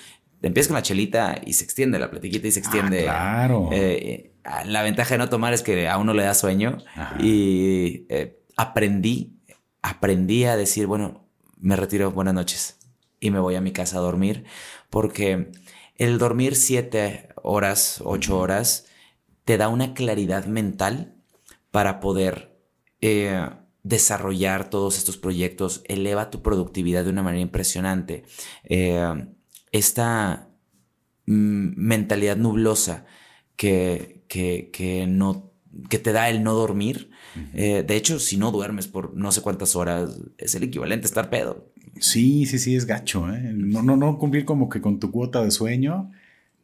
[0.42, 3.10] empiezas con la chelita y se extiende la platiquita y se extiende.
[3.10, 3.70] Ah, claro.
[3.74, 7.18] Eh, eh, la ventaja de no tomar es que a uno le da sueño Ajá.
[7.22, 9.34] y eh, aprendí,
[9.82, 11.27] aprendí a decir, bueno,
[11.60, 12.78] me retiro, buenas noches.
[13.20, 14.46] y me voy a mi casa a dormir,
[14.92, 15.52] porque
[15.96, 18.86] el dormir siete horas, ocho horas,
[19.44, 21.16] te da una claridad mental
[21.72, 22.60] para poder
[23.02, 23.50] eh,
[23.84, 28.26] desarrollar todos estos proyectos, eleva tu productividad de una manera impresionante.
[28.66, 29.28] Eh,
[29.72, 30.50] esta
[31.26, 33.06] mm, mentalidad nublosa
[33.56, 35.54] que, que, no,
[35.90, 37.10] que te da el no dormir,
[37.54, 41.10] eh, de hecho, si no duermes por no sé cuántas horas, es el equivalente a
[41.10, 41.72] estar pedo.
[42.00, 43.32] Sí, sí, sí, es gacho.
[43.34, 43.52] ¿eh?
[43.54, 46.12] No, no, no cumplir como que con tu cuota de sueño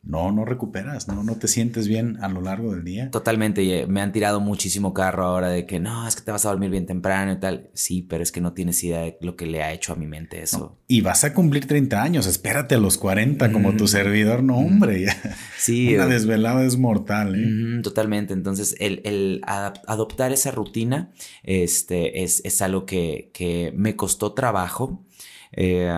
[0.03, 3.09] no, no recuperas, no, no te sientes bien a lo largo del día.
[3.09, 6.49] Totalmente, me han tirado muchísimo carro ahora de que no, es que te vas a
[6.49, 7.69] dormir bien temprano y tal.
[7.73, 10.05] Sí, pero es que no tienes idea de lo que le ha hecho a mi
[10.05, 10.77] mente eso.
[10.89, 13.87] Y vas a cumplir 30 años, espérate a los 40 como tu mm.
[13.87, 15.15] servidor, no hombre, ya.
[15.57, 15.93] Sí.
[15.95, 17.35] Una desvelada es mortal.
[17.35, 17.81] ¿eh?
[17.81, 21.11] totalmente, entonces el, adoptar esa rutina
[21.43, 25.05] este, es, algo que, me costó trabajo
[25.53, 25.89] eh,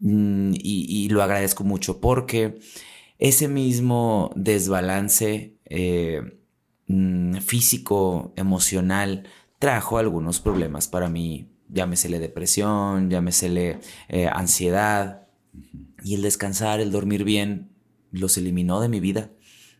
[0.00, 2.58] mm, y lo agradezco mucho porque
[3.22, 6.40] ese mismo desbalance eh,
[6.88, 9.28] mm, físico, emocional,
[9.60, 11.48] trajo algunos problemas para mí.
[11.68, 15.28] Llámesele depresión, llámesele eh, ansiedad.
[16.02, 17.70] Y el descansar, el dormir bien,
[18.10, 19.30] los eliminó de mi vida.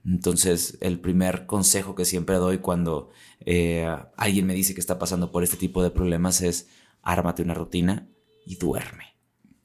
[0.07, 5.32] Entonces, el primer consejo que siempre doy cuando eh, alguien me dice que está pasando
[5.32, 6.68] por este tipo de problemas es
[7.03, 8.09] ármate una rutina
[8.47, 9.12] y duerme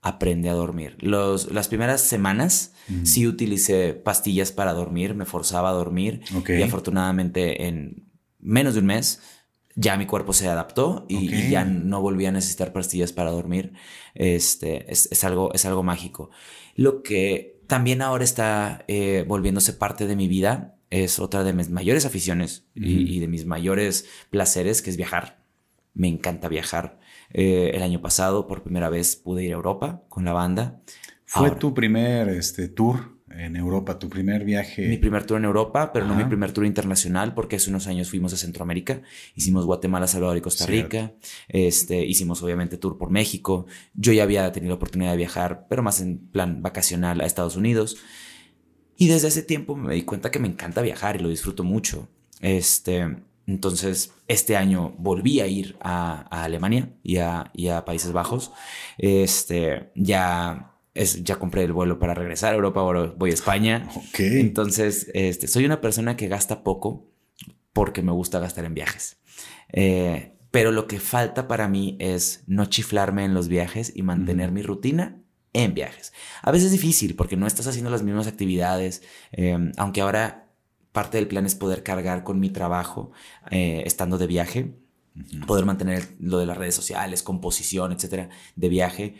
[0.01, 0.97] aprende a dormir.
[0.99, 2.73] Los, las primeras semanas
[3.03, 8.07] sí utilicé pastillas para dormir, me forzaba a dormir y afortunadamente en
[8.39, 9.21] menos de un mes
[9.77, 13.73] ya mi cuerpo se adaptó y, ya no volví a necesitar pastillas para dormir.
[14.15, 16.31] Este, es, algo, es algo mágico.
[16.75, 21.69] Lo que también ahora está eh, volviéndose parte de mi vida es otra de mis
[21.69, 25.43] mayores aficiones y, de mis mayores placeres, que es viajar.
[25.93, 26.99] Me encanta viajar.
[27.33, 30.81] Eh, el año pasado, por primera vez, pude ir a Europa con la banda.
[31.25, 34.87] ¿Fue tu primer este, tour en Europa, tu primer viaje?
[34.87, 38.09] Mi primer tour en Europa, pero no mi primer tour internacional, porque hace unos años
[38.09, 39.01] fuimos a Centroamérica.
[39.35, 41.13] Hicimos Guatemala, Salvador y Costa Rica.
[41.49, 43.65] Este, hicimos obviamente tour por México.
[43.93, 47.57] Yo ya había tenido la oportunidad de viajar, pero más en plan vacacional a Estados
[47.57, 47.97] Unidos.
[48.95, 52.07] Y desde ese tiempo me di cuenta que me encanta viajar y lo disfruto mucho.
[52.39, 53.17] Este,
[53.47, 58.51] entonces, este año volví a ir a, Alemania y a, Países Bajos.
[58.97, 63.89] Este, ya, es, ya compré el vuelo para regresar a Europa, ahora voy a España.
[64.19, 67.09] Entonces, este, soy una persona que gasta poco
[67.71, 69.17] porque me gusta gastar en viajes.
[69.71, 74.51] Eh, pero lo que falta para mí es no chiflarme en los viajes y mantener
[74.51, 75.21] mi rutina
[75.53, 76.11] en viajes.
[76.41, 80.46] A veces es difícil porque no estás haciendo las mismas actividades, eh, aunque ahora
[80.97, 83.11] parte del plan es poder cargar con mi trabajo
[83.51, 84.73] eh, estando de viaje,
[85.45, 89.13] poder mantener lo de las redes sociales, composición, etcétera, de viaje,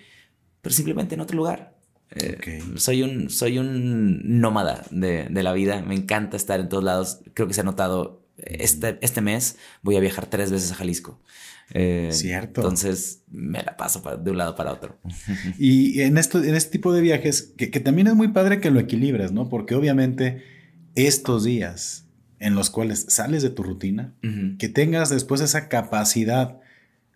[0.64, 1.78] pero simplemente en otro lugar.
[2.16, 7.20] Eh, soy, un, soy un nómada de, la vida, me encanta estar en todos lados.
[7.36, 11.22] Creo que se ha notado, este, este mes voy a viajar tres veces a Jalisco.
[11.76, 12.62] Eh, Cierto.
[12.62, 14.98] Entonces me la paso de un lado para otro.
[15.60, 18.72] Y en, esto, en este tipo de viajes, que, que también es muy padre que
[18.72, 19.48] lo equilibres, ¿no?
[19.48, 20.57] Porque obviamente
[20.98, 22.06] estos días
[22.40, 24.14] en los cuales sales de tu rutina,
[24.58, 26.60] que tengas después esa capacidad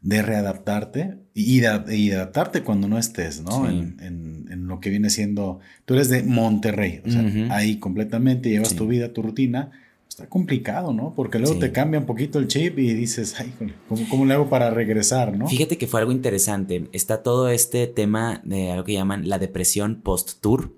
[0.01, 3.69] de readaptarte y de, adaptarte cuando no estés, ¿no?
[3.69, 8.88] En, lo que viene siendo, tú eres de Monterrey, o sea, ahí completamente llevas tu
[8.88, 9.71] vida, tu rutina,
[10.07, 11.13] está complicado, ¿no?
[11.13, 13.53] Porque luego te cambia un poquito el chip y dices, ay,
[13.89, 15.47] ¿cómo, ¿cómo, le hago para regresar, no?
[15.47, 16.88] Fíjate que fue algo interesante.
[16.93, 20.73] Está todo este tema de algo que llaman la depresión post-tour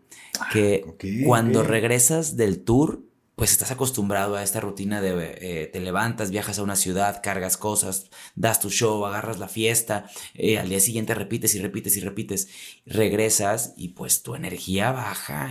[0.51, 3.03] que cuando regresas del tour,
[3.35, 7.57] pues estás acostumbrado a esta rutina de eh, te levantas, viajas a una ciudad, cargas
[7.57, 10.05] cosas, das tu show, agarras la fiesta,
[10.35, 12.47] eh, al día siguiente repites y repites y repites,
[12.85, 15.49] regresas y pues tu energía baja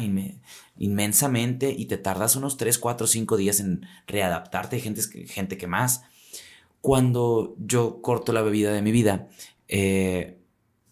[0.77, 6.03] inmensamente y te tardas unos 3, 4, 5 días en readaptarte, gente, gente que más.
[6.81, 9.29] Cuando yo corto la bebida de mi vida,
[9.67, 10.39] eh,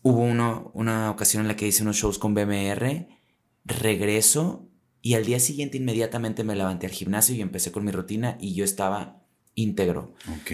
[0.03, 3.19] hubo uno, una ocasión en la que hice unos shows con BMR
[3.64, 4.68] regreso
[5.02, 8.54] y al día siguiente inmediatamente me levanté al gimnasio y empecé con mi rutina y
[8.54, 9.22] yo estaba
[9.54, 10.14] íntegro.
[10.40, 10.52] Ok.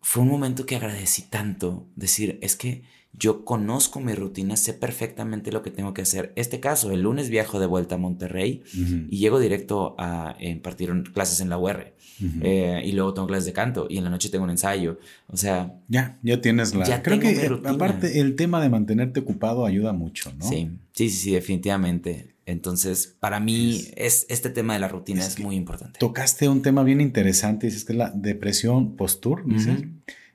[0.00, 2.84] Fue un momento que agradecí tanto, decir, es que
[3.18, 6.32] yo conozco mi rutina, sé perfectamente lo que tengo que hacer.
[6.36, 11.40] Este caso, el lunes viajo de vuelta a Monterrey y llego directo a impartir clases
[11.40, 11.94] en la UR.
[12.42, 14.98] Eh, y luego tengo clases de canto y en la noche tengo un ensayo.
[15.28, 15.80] O sea...
[15.88, 16.84] Ya, ya tienes la...
[16.84, 20.48] Ya creo que aparte el tema de mantenerte ocupado ayuda mucho, ¿no?
[20.48, 22.34] Sí, sí, sí, definitivamente.
[22.46, 25.98] Entonces, para mí, es, este tema de la rutina es, muy importante.
[25.98, 29.44] Tocaste un tema bien interesante, dices que es la depresión postur,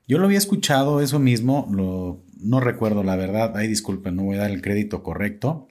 [0.06, 4.36] Yo lo había escuchado eso mismo, lo no recuerdo la verdad, ay disculpen, no voy
[4.36, 5.68] a dar el crédito correcto,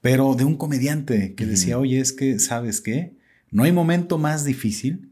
[0.00, 3.16] pero de un comediante que decía, oye, es que, ¿sabes qué?
[3.50, 5.10] No hay momento más difícil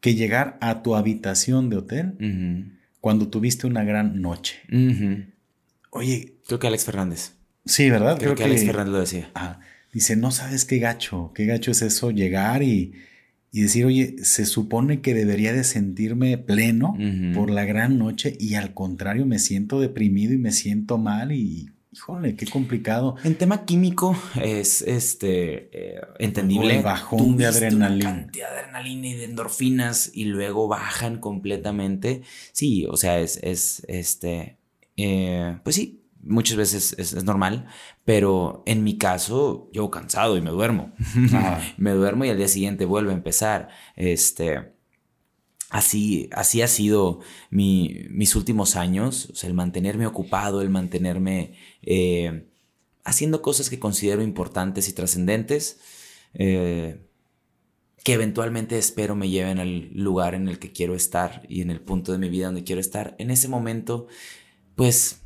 [0.00, 4.60] que llegar a tu habitación de hotel cuando tuviste una gran noche.
[5.90, 6.34] Oye.
[6.46, 7.32] Creo que Alex Fernández.
[7.64, 8.18] Sí, ¿verdad?
[8.18, 9.30] Creo, que, Alex Fernández lo decía.
[9.34, 9.60] Ah,
[9.92, 12.92] dice, no sabes qué gacho, qué gacho es eso, llegar y,
[13.62, 16.96] decir, oye, se supone que debería de sentirme pleno
[17.34, 21.70] por la gran noche y al contrario me siento deprimido y me siento mal y
[21.94, 23.14] Híjole, qué complicado.
[23.22, 26.78] En tema químico es este eh, entendible.
[26.78, 28.10] El bajón de adrenalina.
[28.10, 32.22] cantidad de adrenalina y de endorfinas y luego bajan completamente.
[32.50, 34.58] Sí, o sea, es, es este.
[34.96, 37.66] Eh, pues sí, muchas veces es, normal,
[38.04, 40.92] pero en mi caso, yo cansado y me duermo.
[41.76, 43.68] me duermo y al día siguiente vuelve a empezar.
[43.96, 44.74] Este
[45.74, 47.18] así, así ha sido
[47.50, 52.46] mis últimos años, o sea, el mantenerme ocupado, el mantenerme eh,
[53.02, 55.80] haciendo cosas que considero importantes y trascendentes,
[56.34, 57.00] eh,
[58.04, 61.80] que eventualmente espero me lleven al lugar en el que quiero estar y en el
[61.80, 63.16] punto de mi vida donde quiero estar.
[63.18, 64.06] En ese momento,
[64.76, 65.23] pues,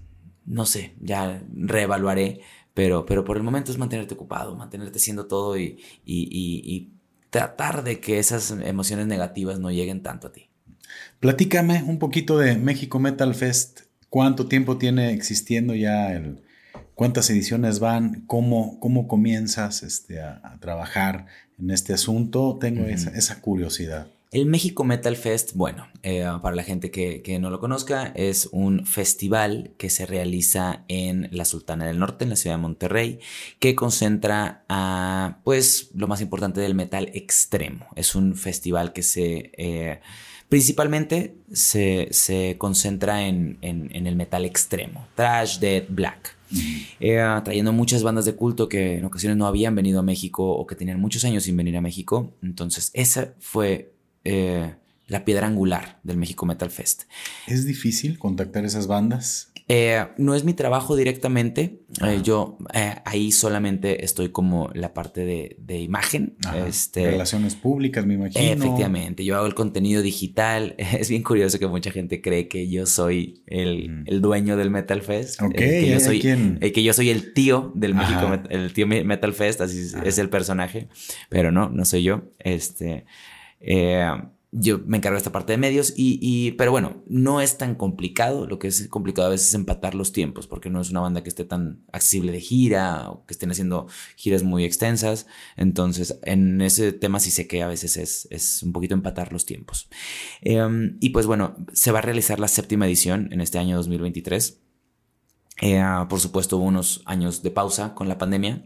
[0.48, 2.40] no sé, ya reevaluaré,
[2.74, 6.92] pero, pero por el momento es mantenerte ocupado, mantenerte haciendo todo y, y
[7.30, 10.48] tratar de que esas emociones negativas no lleguen tanto a ti.
[11.20, 13.80] Platícame un poquito de México Metal Fest.
[14.08, 16.12] ¿Cuánto tiempo tiene existiendo ya?
[16.12, 16.42] El,
[16.94, 18.24] ¿Cuántas ediciones van?
[18.26, 21.26] ¿Cómo, cómo comienzas este, a, trabajar
[21.58, 22.58] en este asunto?
[22.60, 24.08] Tengo esa, curiosidad.
[24.30, 28.84] El México Metal Fest, bueno, eh, para la gente que, no lo conozca, es un
[28.84, 33.20] festival que se realiza en la Sultana del Norte, en la ciudad de Monterrey,
[33.58, 37.86] que concentra a, pues, lo más importante del metal extremo.
[37.96, 39.50] Es un festival que se...
[39.56, 40.00] Eh,
[40.50, 46.36] principalmente se, concentra en, el metal extremo, trash, death, black.
[47.00, 50.66] Eh, trayendo muchas bandas de culto que en ocasiones no habían venido a México o
[50.66, 52.32] que tenían muchos años sin venir a México.
[52.42, 53.92] Entonces, esa fue
[54.24, 54.74] eh,
[55.06, 57.04] la piedra angular del México Metal Fest.
[57.46, 59.52] ¿Es difícil contactar esas bandas?
[59.70, 61.82] Eh, no es mi trabajo directamente.
[62.02, 66.36] Eh, yo eh, ahí solamente estoy como la parte de, imagen.
[66.66, 68.42] Este, Relaciones públicas, me imagino.
[68.42, 70.74] Efectivamente, yo hago el contenido digital.
[70.98, 75.40] Es bien curioso que mucha gente cree que yo soy el, dueño del Metal Fest.
[75.54, 79.86] que, yo soy, que yo soy el tío del México, el tío Metal Fest, así
[80.02, 80.88] es el personaje.
[81.28, 82.22] Pero no, no soy yo.
[82.38, 83.04] Este
[84.50, 88.46] yo me encargo de esta parte de medios y, pero bueno, no es tan complicado.
[88.46, 91.22] Lo que es complicado a veces es empatar los tiempos, porque no es una banda
[91.22, 95.26] que esté tan accesible de gira o que estén haciendo giras muy extensas.
[95.56, 99.44] Entonces, en ese tema sí sé que a veces es, es un poquito empatar los
[99.44, 99.88] tiempos.
[100.40, 104.62] Em, y pues bueno, se va a realizar la séptima edición en este año 2023.
[105.60, 108.64] Eh, por supuesto, hubo unos años de pausa con la pandemia.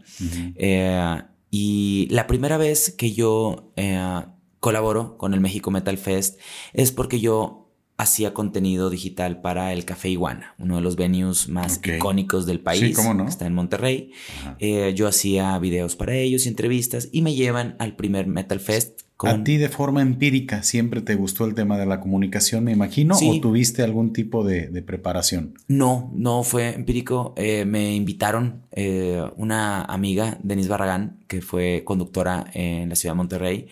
[0.55, 1.21] Eh,
[1.51, 4.23] y la primera vez que yo eh,
[4.63, 6.39] colaboro con el México Metal Fest
[6.71, 7.62] es porque yo
[7.97, 12.97] hacía contenido digital para el Café Iguana, uno de los venues más icónicos del país.
[12.97, 13.27] Sí, no?
[13.27, 14.11] Está en Monterrey.
[14.59, 19.01] Eh, yo hacía videos para ellos y entrevistas y me llevan al primer Metal Fest
[19.29, 23.15] a ti de forma empírica siempre te gustó el tema de la comunicación, me imagino,
[23.15, 25.53] o tuviste algún tipo de, preparación?
[25.67, 27.33] No, no fue empírico.
[27.37, 33.17] Eh, me invitaron eh, una amiga, Denise Barragán, que fue conductora en la ciudad de
[33.17, 33.67] Monterrey,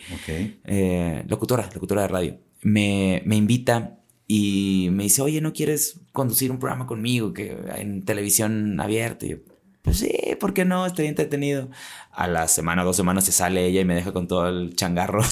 [0.64, 2.38] eh, locutora, locutora de radio.
[2.62, 3.98] Me, me invita
[4.34, 9.26] y me dice, oye, ¿no quieres conducir un programa conmigo que en televisión abierta?
[9.26, 9.36] Y yo,
[9.82, 10.10] pues sí,
[10.40, 10.86] ¿por qué no?
[10.86, 11.68] Estoy entretenido.
[12.10, 15.22] A la semana, dos semanas se sale ella y me deja con todo el changarro.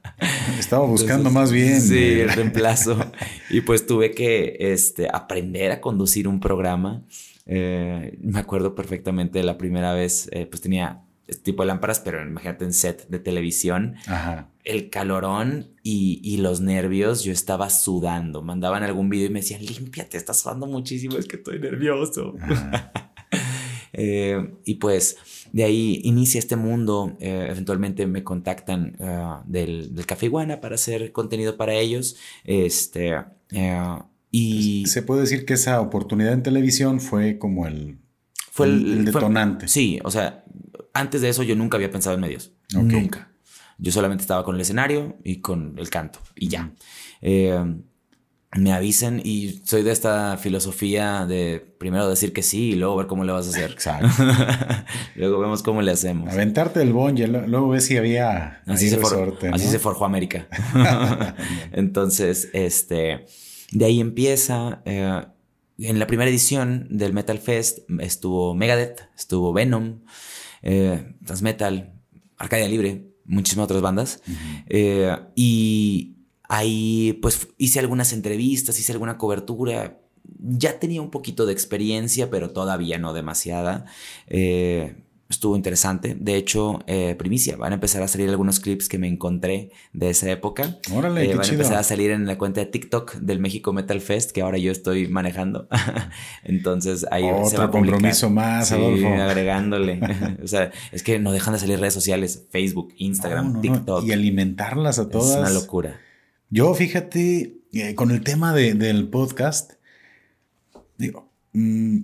[0.58, 1.78] Estaba buscando más bien.
[1.82, 2.96] Sí, el reemplazo.
[3.50, 7.02] y pues tuve que este, aprender a conducir un programa.
[7.44, 12.00] Eh, me acuerdo perfectamente de la primera vez, eh, pues tenía este tipo de lámparas,
[12.00, 13.96] pero imagínate en set de televisión.
[14.06, 14.50] Ajá.
[14.64, 18.42] El calorón y, y, los nervios, yo estaba sudando.
[18.42, 22.34] Mandaban algún video y me decían, límpiate, estás sudando muchísimo, es que estoy nervioso.
[24.00, 25.16] Eh, y pues
[25.52, 27.16] de ahí inicia este mundo.
[27.20, 32.16] Eh, eventualmente me contactan eh, del, Café Iguana para hacer contenido para ellos.
[32.44, 33.16] Este,
[34.30, 34.86] y.
[34.86, 37.98] Se puede decir que esa oportunidad en televisión fue como el.
[38.52, 39.68] Fue el, detonante.
[39.68, 40.44] sí, o sea,
[40.98, 42.52] antes de eso yo nunca había pensado en medios.
[42.72, 43.30] Nunca.
[43.78, 46.72] Yo solamente estaba con el escenario y con el canto y ya
[48.56, 53.06] me avisen y soy de esta filosofía de primero decir que sí y luego ver
[53.06, 53.72] cómo le vas a hacer.
[53.72, 54.08] Exacto.
[55.16, 56.32] luego vemos cómo le hacemos.
[56.32, 58.98] Aventarte el bonje, luego ves si había así, se,
[59.52, 60.48] así se forjó América.
[61.72, 63.26] Entonces, este,
[63.72, 64.82] de ahí empieza.
[64.84, 65.22] Eh,
[65.80, 70.00] en la primera edición del Metal Fest estuvo Megadeth, estuvo Venom,
[70.62, 71.94] eh, Transmetal,
[72.36, 74.22] Arcadia Libre, muchísimas otras bandas.
[74.68, 76.16] Eh, y
[76.48, 80.00] ahí pues hice algunas entrevistas, hice alguna cobertura.
[80.38, 83.86] Ya tenía un poquito de experiencia, pero todavía no demasiada.
[84.26, 84.96] Eh,
[85.28, 86.16] estuvo interesante.
[86.18, 90.10] De hecho, eh, primicia, van a empezar a salir algunos clips que me encontré de
[90.10, 90.78] esa época.
[90.92, 94.00] Órale, eh, van a empezar a salir en la cuenta de TikTok del México Metal
[94.00, 95.68] Fest, que ahora yo estoy manejando.
[96.44, 100.00] Entonces ahí se va a compromiso más, sí, agregándole.
[100.42, 104.04] o sea, es que no dejan de salir redes sociales, Facebook, Instagram, TikTok.
[104.04, 105.30] Y alimentarlas a todas.
[105.30, 106.00] Es una locura.
[106.50, 109.72] Yo, fíjate, eh, con el tema del podcast,
[110.96, 111.98] digo, mm,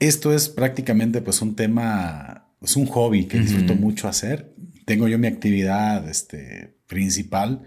[0.00, 4.52] esto es prácticamente pues un tema es un hobby que disfruto mucho hacer.
[4.84, 7.62] Tengo yo mi actividad este, principal.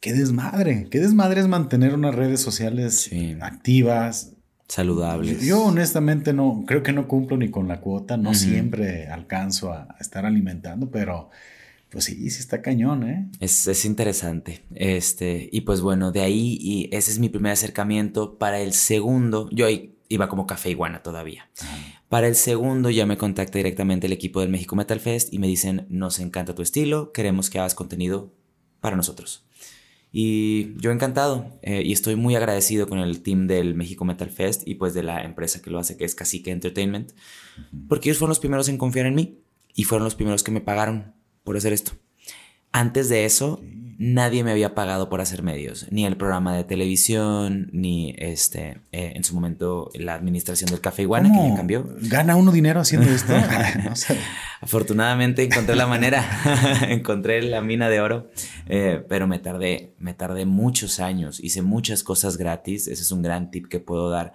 [0.00, 3.10] Qué desmadre, qué desmadre es mantener unas redes sociales
[3.40, 4.32] activas.
[4.68, 5.42] Saludables.
[5.42, 9.94] Yo, honestamente no, creo que no cumplo ni con la cuota, no siempre alcanzo a,
[10.00, 11.30] estar alimentando, pero
[11.90, 13.28] pues sí, sí está cañón, ¿eh?
[13.40, 14.62] Es, es, interesante.
[14.74, 18.36] Este, y pues bueno, de ahí, y ese es mi primer acercamiento.
[18.36, 19.66] Para el segundo, yo
[20.08, 21.50] iba como café iguana todavía.
[22.08, 25.46] Para el segundo ya me contacta directamente el equipo del México Metal Fest y me
[25.46, 28.32] dicen, nos encanta tu estilo, queremos que hagas contenido
[28.80, 29.46] para nosotros.
[30.12, 34.62] Y yo encantado eh, y estoy muy agradecido con el team del México Metal Fest
[34.64, 37.10] y pues de la empresa que lo hace, que es Cacique Entertainment,
[37.88, 39.40] porque ellos fueron los primeros en confiar en mí
[39.74, 41.92] y fueron los primeros que me pagaron por hacer esto.
[42.70, 43.60] Antes de eso,
[43.98, 49.12] nadie me había pagado por hacer medios, ni el programa de televisión, ni este, eh,
[49.14, 51.86] en su momento la administración del Café Iguana, que ya cambió.
[52.02, 53.32] ¿Gana uno dinero haciendo esto?
[54.60, 56.24] Afortunadamente encontré la manera,
[56.88, 58.30] encontré la mina de oro,
[58.68, 63.22] eh, pero me tardé, me tardé muchos años, hice muchas cosas gratis, ese es un
[63.22, 64.34] gran tip que puedo dar.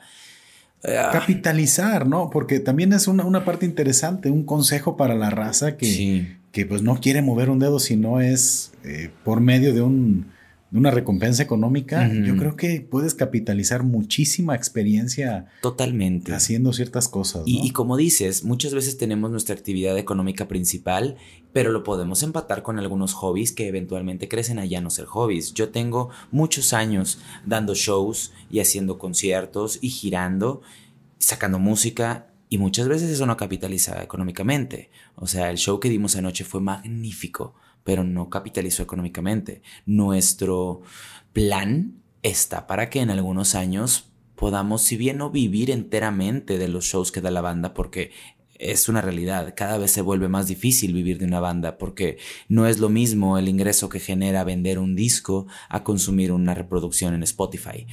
[0.83, 1.09] Ah.
[1.11, 2.29] Capitalizar, ¿no?
[2.29, 6.81] Porque también es una, una, parte interesante, un consejo para la raza que, que pues
[6.81, 10.31] no quiere mover un dedo si no es eh, por medio de, un,
[10.71, 15.47] una recompensa económica, yo creo que puedes capitalizar muchísima experiencia.
[15.61, 16.31] Totalmente.
[16.33, 17.41] Haciendo ciertas cosas.
[17.45, 21.17] Y, y, como dices, muchas veces tenemos nuestra actividad económica principal,
[21.53, 25.55] pero lo podemos empatar con algunos hobbies que eventualmente crecen allá no ser hobbies.
[25.55, 30.61] Yo tengo muchos años dando shows y haciendo conciertos y girando,
[31.17, 34.89] sacando música y muchas veces eso no capitaliza económicamente.
[35.15, 39.61] O sea, el show que dimos anoche fue magnífico, pero no capitalizó económicamente.
[39.85, 40.81] Nuestro
[41.31, 46.85] plan está para que en algunos años podamos, si bien no vivir enteramente de los
[46.85, 48.11] shows que da la banda, porque
[48.59, 49.53] es una realidad.
[49.55, 52.17] Cada vez se vuelve más difícil vivir de una banda porque
[52.49, 57.13] no es lo mismo el ingreso que genera vender un disco a consumir una reproducción
[57.13, 57.87] en Spotify.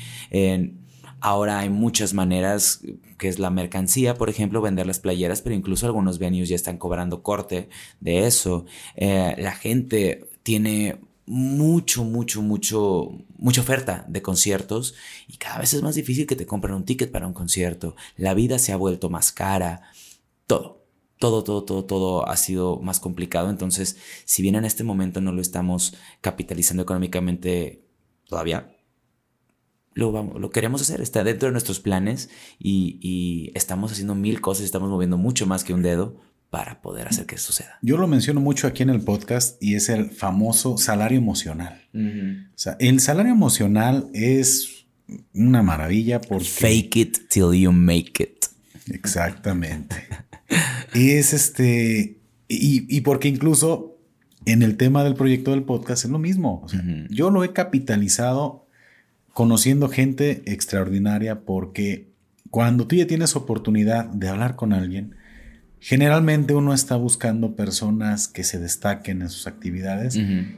[1.26, 2.82] Ahora hay muchas maneras,
[3.18, 6.78] que es la mercancía, por ejemplo, vender las playeras, pero incluso algunos venues ya están
[6.78, 7.68] cobrando corte
[7.98, 8.64] de eso.
[8.94, 14.94] Eh, la gente tiene mucho, mucho, mucho, mucha oferta de conciertos
[15.26, 17.96] y cada vez es más difícil que te compren un ticket para un concierto.
[18.16, 19.82] La vida se ha vuelto más cara.
[20.46, 20.84] Todo,
[21.18, 23.50] todo, todo, todo, todo ha sido más complicado.
[23.50, 23.96] Entonces,
[24.26, 27.82] si bien en este momento no lo estamos capitalizando económicamente
[28.28, 28.75] todavía,
[29.97, 32.28] lo, queremos hacer, está dentro de nuestros planes
[32.59, 36.20] y, estamos haciendo mil cosas, estamos moviendo mucho más que un dedo
[36.51, 37.78] para poder hacer que suceda.
[37.82, 41.82] Yo lo menciono mucho aquí en el podcast y es el famoso salario emocional.
[41.94, 44.86] O sea, el salario emocional es
[45.34, 46.44] una maravilla porque...
[46.44, 48.47] Fake it till you make it.
[48.92, 49.97] Exactamente.
[50.94, 52.20] es este...
[52.49, 53.99] Y, porque incluso
[54.44, 56.66] en el tema del proyecto del podcast es lo mismo.
[57.11, 58.65] Yo lo he capitalizado
[59.37, 62.09] conociendo gente extraordinaria porque
[62.49, 65.14] cuando tú ya tienes oportunidad de hablar con alguien,
[65.78, 70.16] generalmente uno está buscando personas que se destaquen en sus actividades.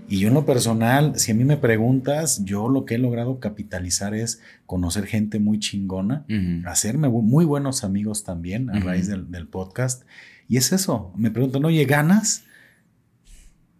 [0.08, 3.40] Y yo en lo personal, si a mí me preguntas, yo lo que he logrado
[3.40, 6.24] capitalizar es conocer gente muy chingona,
[6.64, 10.04] hacerme muy buenos amigos también a raíz del, del, podcast.
[10.46, 12.44] Y es eso, me preguntan, oye, ¿ganas?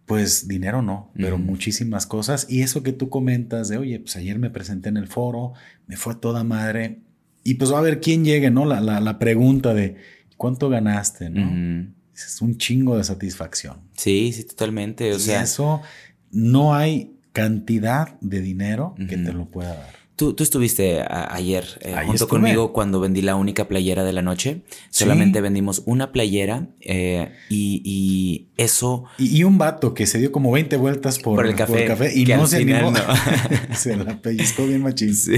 [0.09, 2.47] Pues dinero no, pero muchísimas cosas.
[2.49, 5.53] Y eso que tú comentas de, oye, pues ayer me presenté en el foro,
[5.85, 7.01] me fue toda madre.
[7.43, 8.65] Y pues va a ver quién llegue, ¿no?
[8.65, 9.97] La, la, pregunta de,
[10.35, 11.93] ¿cuánto ganaste, no?
[12.11, 13.81] Es un chingo de satisfacción.
[13.93, 15.13] Sí, sí, totalmente.
[15.13, 15.83] O sea, eso
[16.31, 19.98] no hay cantidad de dinero que te lo pueda dar.
[20.19, 24.63] Tú, tú estuviste ayer eh, junto conmigo cuando vendí la única playera de la noche.
[24.89, 29.05] Solamente vendimos una playera eh, y, eso...
[29.17, 32.57] Y, un vato que se dio como 20 vueltas por, el, café, y no se
[32.57, 32.91] animó.
[33.73, 35.15] se la pellizcó bien machín.
[35.15, 35.37] Sí.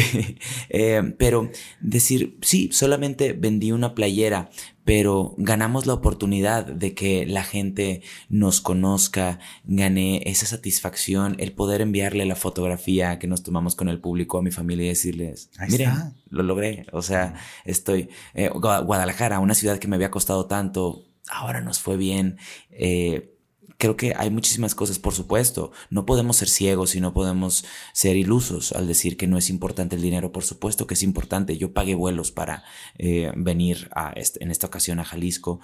[0.69, 4.49] Eh, pero decir, sí, solamente vendí una playera,
[4.83, 11.81] pero ganamos la oportunidad de que la gente nos conozca, gané esa satisfacción, el poder
[11.81, 16.13] enviarle la fotografía que nos tomamos con el público a mi familia y decirles, mira,
[16.29, 21.61] lo logré, o sea, estoy, eh, Guadalajara, una ciudad que me había costado tanto, ahora
[21.61, 22.37] nos fue bien,
[22.71, 23.35] eh,
[23.81, 25.71] creo que hay muchísimas cosas, por supuesto.
[25.89, 29.95] No podemos ser ciegos y no podemos ser ilusos al decir que no es importante
[29.95, 30.31] el dinero.
[30.31, 31.57] Por supuesto que es importante.
[31.57, 32.63] Yo pagué vuelos para
[32.99, 35.61] eh, venir a en esta ocasión a Jalisco,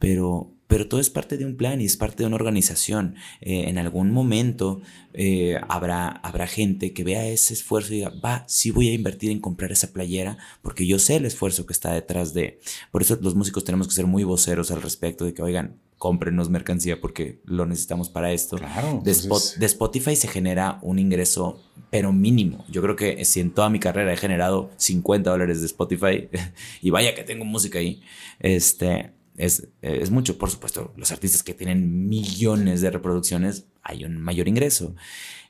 [0.00, 3.14] pero, pero todo es parte de un plan y es parte de una organización.
[3.40, 4.80] Eh, en algún momento
[5.14, 9.30] eh, habrá, habrá gente que vea ese esfuerzo y diga, va, sí voy a invertir
[9.30, 12.58] en comprar esa playera porque yo sé el esfuerzo que está detrás de...
[12.90, 16.48] Por eso los músicos tenemos que ser muy voceros al respecto de que, oigan, cómprenos
[16.48, 18.56] mercancía porque lo necesitamos para esto.
[18.56, 22.64] Claro, de, Spotify se genera un ingreso, pero mínimo.
[22.70, 26.30] Yo creo que si en toda mi carrera he generado 50 dólares de Spotify,
[26.80, 28.00] y vaya que tengo música ahí,
[28.38, 30.38] este, es, es mucho.
[30.38, 34.96] Por supuesto, los artistas que tienen millones de reproducciones, hay un mayor ingreso.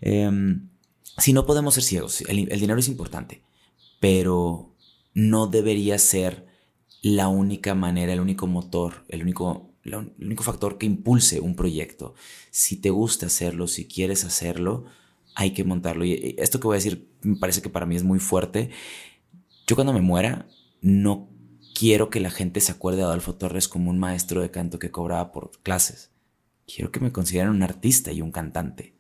[0.00, 0.68] Em,
[1.16, 3.40] si no podemos ser ciegos, el dinero es importante,
[4.00, 4.74] pero
[5.14, 6.44] no debería ser
[7.02, 12.14] la única manera, el único motor, el único el único factor que impulse un proyecto.
[12.50, 14.84] Si te gusta hacerlo, si quieres hacerlo,
[15.34, 16.04] hay que montarlo.
[16.04, 18.70] Y esto que voy a decir me parece que para mí es muy fuerte.
[19.66, 20.48] Yo cuando me muera,
[20.80, 21.28] no
[21.74, 24.90] quiero que la gente se acuerde de Adolfo Torres como un maestro de canto que
[24.90, 26.10] cobraba por clases.
[26.66, 28.94] Quiero que me consideren un artista y un cantante.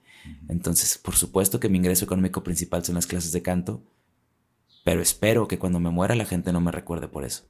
[0.48, 3.82] Entonces, por supuesto que mi ingreso económico principal son las clases de canto,
[4.84, 7.44] pero espero que cuando me muera la gente no me recuerde por eso.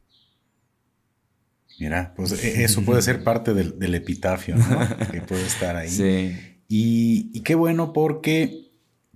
[1.81, 4.65] Mira, pues e, eso puede ser parte del, epitafio, ¿no?
[5.11, 5.89] que puede estar ahí.
[5.89, 6.37] Sí.
[6.69, 8.71] Y, qué bueno porque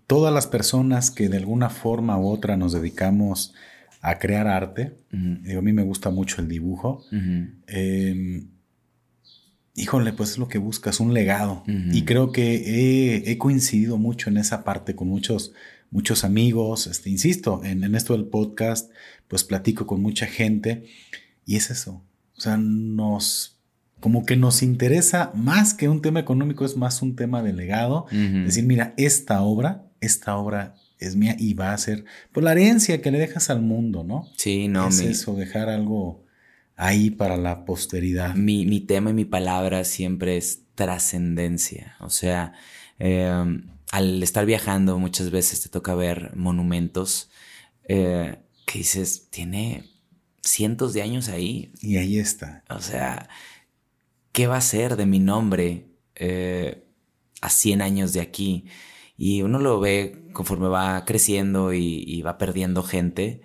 [0.06, 3.54] todas las personas que de alguna forma u otra nos dedicamos
[4.00, 7.04] a crear arte, digo, a mí me gusta mucho el dibujo,
[7.66, 8.48] em,
[9.74, 11.64] híjole, pues es lo que buscas, un legado.
[11.66, 15.52] Y creo que he, coincidido mucho en esa parte con muchos,
[15.90, 18.90] muchos amigos, este, insisto, en, en esto del podcast,
[19.28, 20.86] pues platico con mucha gente
[21.46, 22.02] y es eso,
[22.36, 23.58] o sea, nos,
[24.00, 28.06] como que nos interesa más que un tema económico, es más un tema de legado.
[28.10, 33.00] Decir, mira, esta obra, esta obra es mía y va a ser, pues la herencia
[33.00, 34.28] que le dejas al mundo, ¿no?
[34.36, 34.88] Sí, no.
[34.88, 36.24] Es eso, dejar algo
[36.76, 38.34] ahí para la posteridad.
[38.34, 41.96] Mi, mi tema y mi palabra siempre es trascendencia.
[42.00, 42.52] O sea,
[42.98, 47.30] em, al estar viajando muchas veces te toca ver monumentos
[47.86, 49.84] eh, que dices, tiene
[50.44, 51.72] cientos de años ahí.
[51.80, 52.64] Y ahí está.
[52.70, 53.28] O sea,
[54.32, 56.84] ¿qué va a ser de mi nombre eh,
[57.40, 58.66] a 100 años de aquí?
[59.16, 63.42] Y uno lo ve conforme va creciendo y va perdiendo gente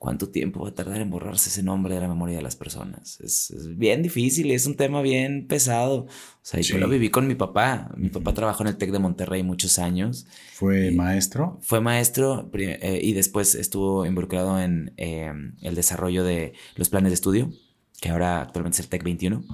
[0.00, 3.20] ¿Cuánto tiempo va a tardar en borrarse ese nombre de la memoria de las personas?
[3.20, 6.06] Es, bien difícil, es un tema bien pesado.
[6.06, 6.08] O
[6.40, 7.90] sea, yo lo viví con mi papá.
[7.98, 10.26] Mi papá trabajó en el TEC de Monterrey muchos años.
[10.54, 11.58] ¿Fue maestro?
[11.60, 17.14] Fue maestro eh, y después estuvo involucrado en em, el desarrollo de los planes de
[17.16, 17.52] estudio,
[18.00, 19.44] que ahora actualmente es el TEC 21.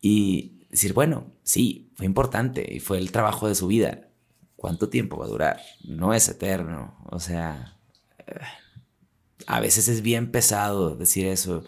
[0.00, 4.10] Y decir, bueno, sí, fue importante y fue el trabajo de su vida.
[4.54, 5.60] ¿Cuánto tiempo va a durar?
[5.82, 7.04] No es eterno.
[7.10, 7.76] O sea...
[8.28, 8.34] Eh,
[9.46, 11.64] a veces es bien pesado decir eso.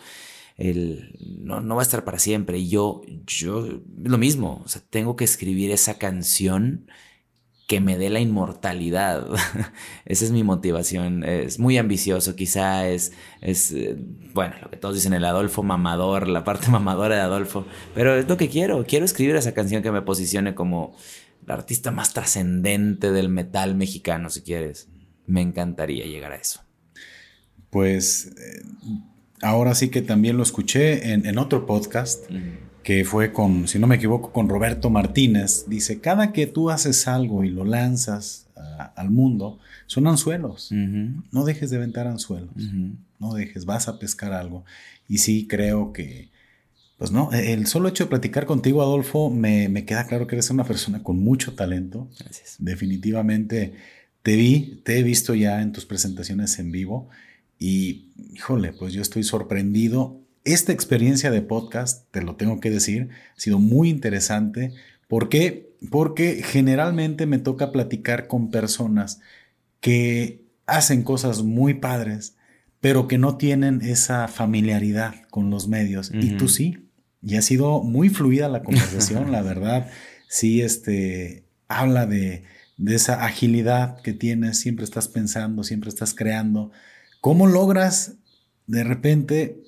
[0.57, 2.59] El, no, no va a estar para siempre.
[2.59, 6.91] Y yo, yo, lo mismo, o sea, tengo que escribir esa canción
[7.68, 9.29] que me dé la inmortalidad.
[10.07, 11.22] Esa es mi motivación.
[11.22, 13.12] Es muy ambicioso, quizá es,
[13.43, 13.97] es, eh,
[14.33, 18.29] bueno, lo que todos dicen, el Adolfo mamador, la parte mamadora de Adolfo, pero es
[18.29, 18.85] lo que quiero.
[18.87, 20.97] Quiero escribir esa canción que me posicione como
[21.47, 24.89] la artista más trascendente del metal mexicano, si quieres.
[25.26, 26.67] Me encantaría llegar a eso
[27.70, 28.62] pues eh,
[29.42, 32.24] ahora sí que también lo escuché en, otro podcast
[32.82, 35.64] que fue con, si no me equivoco, con Roberto Martínez.
[35.68, 38.46] Dice, cada que tú haces algo y lo lanzas
[38.96, 40.70] al mundo, son anzuelos.
[40.72, 42.57] No dejes de aventar anzuelos.
[43.18, 44.64] No dejes, vas a pescar algo.
[45.08, 46.30] Y sí creo que,
[46.96, 50.36] pues no, e, el solo hecho de platicar contigo, Adolfo, me, me queda claro que
[50.36, 52.08] eres una persona con mucho talento.
[52.18, 52.57] Gracias.
[52.58, 53.74] Definitivamente
[54.22, 57.08] te vi, te he visto ya en tus presentaciones en vivo
[57.59, 60.21] y, híjole, pues yo estoy sorprendido.
[60.45, 64.72] Esta experiencia de podcast, te lo tengo que decir, ha sido muy interesante.
[65.09, 65.75] ¿Por qué?
[65.91, 69.21] Porque generalmente me toca platicar con personas
[69.80, 72.37] que hacen cosas muy padres,
[72.80, 76.13] pero que no tienen esa familiaridad con los medios.
[76.14, 76.89] Y tú sí.
[77.21, 79.91] Y ha sido muy fluida la conversación, la verdad.
[80.29, 82.45] Sí, este, habla de,
[82.76, 86.71] de esa agilidad que tienes, siempre estás pensando, siempre estás creando.
[87.20, 88.14] ¿Cómo logras
[88.66, 89.61] de repente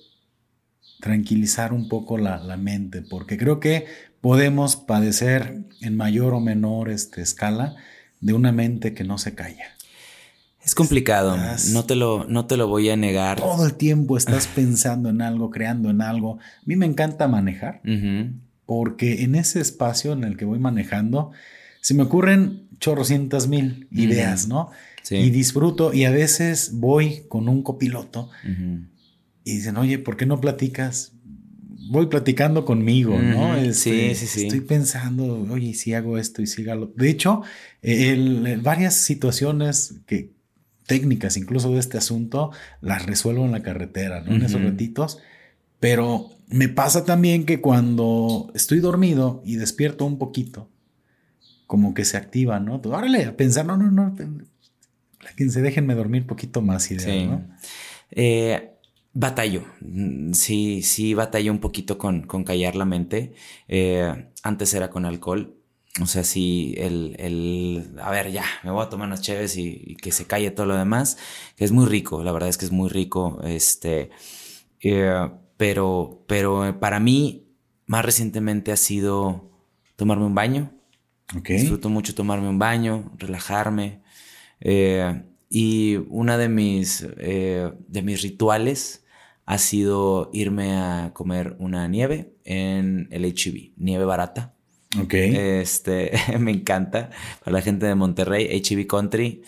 [1.01, 3.03] tranquilizar un poco la, mente?
[3.03, 3.87] Porque creo que
[4.21, 7.77] podemos padecer en mayor o menor este, escala
[8.21, 9.65] de una mente que no se calla.
[10.63, 11.39] Es complicado,
[11.73, 13.41] no, te lo, no te lo voy a negar.
[13.41, 16.39] Todo el tiempo estás pensando en algo, creando en algo.
[16.39, 17.81] A mí me encanta manejar,
[18.67, 21.33] porque en ese espacio en el que voy manejando,
[21.81, 24.71] se me ocurren chorrocientas mil ideas, ¿no?
[25.11, 28.31] Y disfruto, y a veces voy con un copiloto
[29.45, 31.13] y dicen, oye, ¿por qué no platicas?
[31.91, 33.57] Voy platicando conmigo, ¿no?
[33.73, 34.43] sí, sí, sí.
[34.43, 37.43] Estoy pensando, oye, si hago esto y si hago De hecho,
[38.63, 40.31] varias situaciones que,
[40.91, 42.51] técnicas incluso de este asunto
[42.81, 44.35] las resuelvo en la carretera, ¿no?
[44.35, 45.19] En esos ratitos.
[45.79, 50.69] Pero me pasa también que cuando estoy dormido y despierto un poquito,
[51.69, 52.83] como que se activa, ¿no?
[52.85, 54.17] órale, a pensar, no, no, no,
[55.37, 57.47] quien se déjenme dormir un poquito más ideas, ¿no?
[58.11, 58.71] Eh,
[59.13, 59.65] batallo,
[60.33, 63.35] sí, sí batallo un poquito con, callar la mente.
[63.69, 65.57] Eh, antes era con alcohol,
[66.01, 69.97] o sea, sí, el, el, a ver, ya, me voy a tomar unas chéves y,
[69.97, 71.19] que se calle todo lo demás,
[71.57, 74.11] que es muy rico, la verdad es que es muy rico, este,
[74.81, 77.49] eh, pero, pero para mí,
[77.87, 79.51] más recientemente ha sido
[79.97, 80.73] tomarme un baño.
[81.39, 81.59] Okay.
[81.59, 84.01] Disfruto mucho tomarme un baño, relajarme.
[84.61, 89.05] Eh, y una de mis, eh, de mis rituales
[89.47, 94.55] ha sido irme a comer una nieve en el HB, nieve barata.
[94.99, 95.15] Ok.
[95.15, 97.11] Este, me encanta.
[97.45, 99.43] Para la gente de Monterrey, HB Country.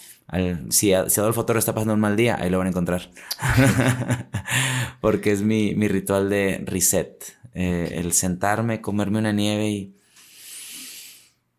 [0.70, 3.10] si, Adolfo Torres está pasando un mal día, ahí lo van a encontrar.
[5.00, 7.36] Porque es mi, ritual de reset.
[7.54, 9.96] Eh, el sentarme, comerme una nieve y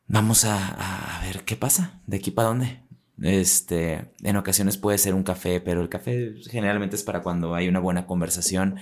[0.07, 2.01] vamos a, a, ver qué pasa.
[2.07, 2.82] ¿De aquí para dónde?
[3.23, 7.69] Este, en ocasiones puede ser un café, pero el café generalmente es para cuando hay
[7.69, 8.75] una buena conversación.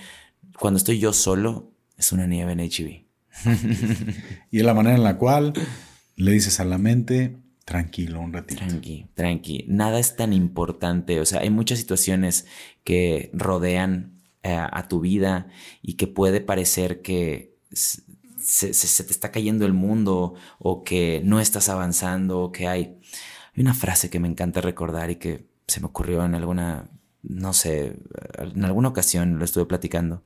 [0.58, 3.04] Cuando estoy yo solo, es una nieve en HB.
[4.50, 5.52] y es la manera en la cual
[6.16, 8.64] le dices a la mente, tranquilo un ratito.
[8.66, 9.64] Tranqui, tranqui.
[9.68, 11.20] Nada es tan importante.
[11.20, 12.46] O sea, hay muchas situaciones
[12.84, 15.46] que rodean eh, a tu vida
[15.82, 17.54] y que puede parecer que
[18.42, 22.98] se, te está cayendo el mundo o que no estás avanzando o que hay...
[23.54, 26.90] Hay una frase que me encanta recordar y que se me ocurrió en alguna,
[27.22, 27.96] no sé,
[28.38, 30.24] en alguna ocasión lo estuve platicando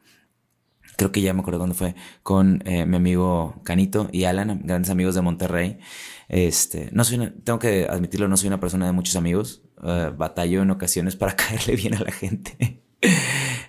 [0.97, 4.91] creo que ya me acuerdo cuando fue, con eh, mi amigo Canito y Alan, grandes
[4.91, 5.79] amigos de Monterrey.
[6.29, 9.63] Este, no soy tengo que admitirlo, no soy una persona de muchos amigos.
[9.79, 12.83] Uh, batallo en ocasiones para caerle bien a la gente.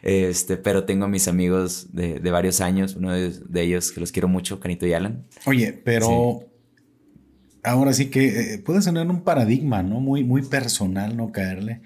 [0.01, 4.27] este, pero tengo mis amigos de, de varios años, uno de, ellos que los quiero
[4.27, 5.27] mucho, Canito y Alan.
[5.45, 6.43] Oye, pero
[7.63, 9.99] ahora sí que eh, puede tener un paradigma, ¿no?
[9.99, 11.81] Muy, muy personal, no caerle.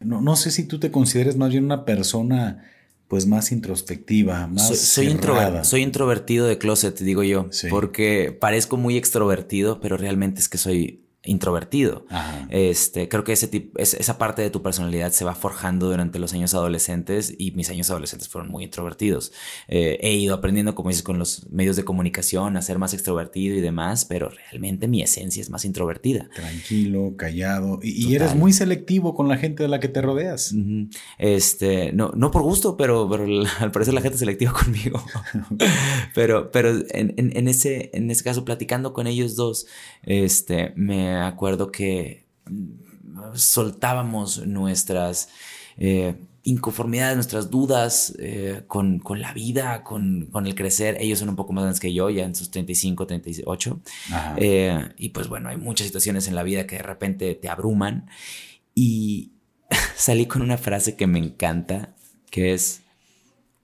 [0.00, 2.64] No, no sé si tú te consideres más bien una persona
[3.08, 4.76] pues más introspectiva, más soy,
[5.08, 5.18] soy,
[5.64, 11.01] soy introvertido de closet, digo yo, porque parezco muy extrovertido, pero realmente es que soy
[11.24, 12.04] introvertido.
[12.50, 16.32] Este, creo que ese tipo, esa parte de tu personalidad se va forjando durante los
[16.32, 19.32] años adolescentes y mis años adolescentes fueron muy introvertidos.
[19.68, 23.56] Eh, he ido aprendiendo, como dices, con los medios de comunicación a ser más extrovertido
[23.56, 26.28] y demás, pero realmente mi esencia es más introvertida.
[26.34, 30.54] Tranquilo, callado y, eres muy selectivo con la gente de la que te rodeas.
[31.18, 33.08] Este, no, no por gusto, pero,
[33.60, 35.02] al parecer la gente es selectiva conmigo.
[36.14, 39.66] pero, pero en, en, ese, en ese caso, platicando con ellos dos,
[40.02, 42.26] este, me acuerdo que
[43.34, 45.28] soltábamos nuestras
[45.76, 50.96] eh, inconformidades, nuestras dudas eh, con, la vida, con, el crecer.
[51.00, 53.80] Ellos son un poco más grandes que yo, ya en sus 35, 38.
[54.36, 58.08] Eh, y pues bueno, hay muchas situaciones en la vida que de repente te abruman.
[58.74, 59.32] Y
[59.96, 61.94] salí con una frase que me encanta,
[62.30, 62.82] que es,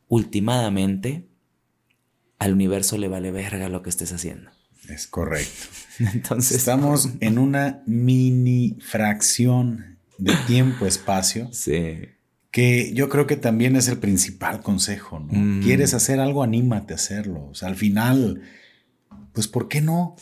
[0.06, 1.26] últimamente,
[2.38, 4.50] al universo le vale verga lo que estés haciendo.
[4.88, 5.66] Es correcto.
[6.14, 6.56] Entonces.
[6.56, 11.48] Estamos en una mini fracción de tiempo-espacio.
[11.52, 12.00] Sí.
[12.50, 15.28] Que yo creo que también es el principal consejo, ¿no?
[15.30, 15.62] Mm.
[15.62, 16.42] ¿Quieres hacer algo?
[16.42, 17.46] Anímate a hacerlo.
[17.50, 18.42] O sea, al final,
[19.32, 20.16] pues, ¿por qué no?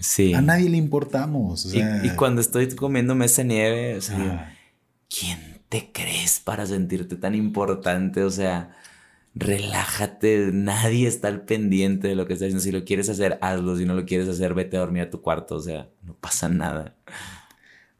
[0.00, 0.32] Sí.
[0.34, 1.72] A nadie le importamos.
[1.74, 4.56] y, cuando estoy comiéndome esa nieve, o sea,
[5.08, 5.38] ¿quién
[5.68, 8.22] te crees para sentirte tan importante?
[8.22, 8.76] O sea,
[9.34, 12.62] relájate, nadie está al pendiente de lo que estás haciendo.
[12.62, 13.76] Si lo quieres hacer, hazlo.
[13.76, 15.56] Si no lo quieres hacer, vete a dormir a tu cuarto.
[15.56, 16.96] O sea, no pasa nada.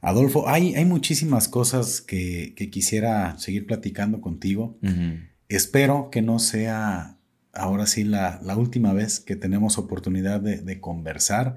[0.01, 4.77] Adolfo, hay, hay muchísimas cosas que, quisiera seguir platicando contigo.
[5.49, 7.19] Espero que no sea
[7.53, 11.57] ahora sí la, última vez que tenemos oportunidad de, conversar.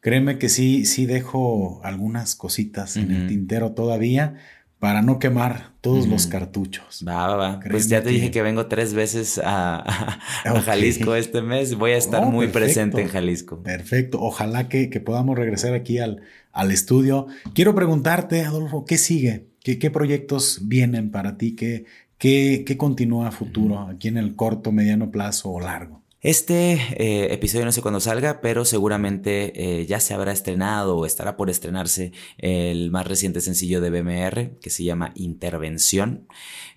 [0.00, 4.36] Créeme que sí, sí dejo algunas cositas en el tintero todavía
[4.84, 7.02] para no quemar todos los cartuchos.
[7.08, 7.60] Va, va, va.
[7.70, 10.20] Pues ya te dije que vengo tres veces a,
[10.62, 11.76] Jalisco este mes.
[11.76, 13.62] Voy a estar oh, muy presente en Jalisco.
[13.62, 14.20] Perfecto.
[14.20, 16.20] Ojalá que, podamos regresar aquí al,
[16.52, 17.28] al, estudio.
[17.54, 19.46] Quiero preguntarte, Adolfo, ¿qué sigue?
[19.62, 21.56] ¿Qué, qué proyectos vienen para ti?
[21.56, 21.86] ¿Qué,
[22.18, 26.03] qué, qué continúa a futuro aquí en el corto, mediano plazo o largo?
[26.24, 31.04] Este eh, episodio no sé cuándo salga, pero seguramente eh, ya se habrá estrenado o
[31.04, 36.26] estará por estrenarse el más reciente sencillo de BMR que se llama Intervención.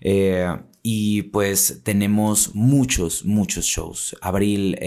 [0.02, 4.18] Eh, y pues tenemos muchos, muchos shows.
[4.20, 4.78] Abril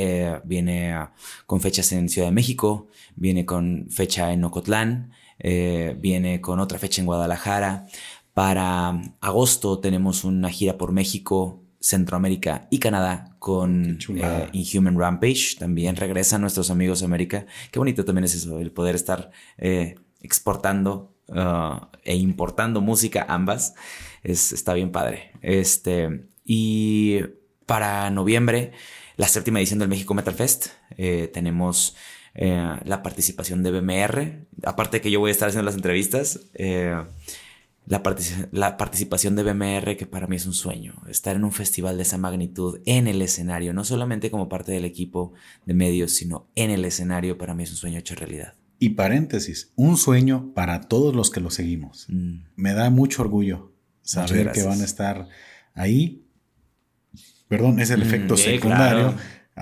[0.44, 1.08] viene
[1.48, 7.02] con fechas en Ciudad de México, viene con fecha en Ocotlán, viene con otra fecha
[7.02, 7.88] en Guadalajara.
[8.36, 15.56] Para agosto tenemos una gira por México, Centroamérica y Canadá con eh, Inhuman Rampage.
[15.58, 17.46] También regresan nuestros amigos de América.
[17.72, 23.74] Qué bonito también es eso, el poder estar eh, exportando uh, e importando música ambas.
[24.24, 25.32] Es, está bien padre.
[25.42, 27.22] Este, y
[27.66, 28.74] para noviembre,
[29.18, 30.68] la séptima edición del México Metal Fest.
[30.98, 31.96] Eh, tenemos
[32.34, 34.48] la participación de BMR.
[34.64, 36.40] Aparte que yo voy a estar haciendo las entrevistas
[37.88, 38.02] la,
[38.52, 42.04] la, participación de BMR, que para mí es un sueño, estar en un festival de
[42.04, 45.34] esa magnitud en el escenario, no solamente como parte del equipo
[45.66, 48.54] de medios, sino en el escenario, para mí es un sueño hecho realidad.
[48.80, 52.08] Y paréntesis, un sueño para todos los que lo seguimos.
[52.10, 52.46] Mm.
[52.56, 55.28] Me da mucho orgullo saber que van a estar
[55.74, 56.26] ahí.
[57.48, 59.16] Perdón, es el mm, efecto secundario.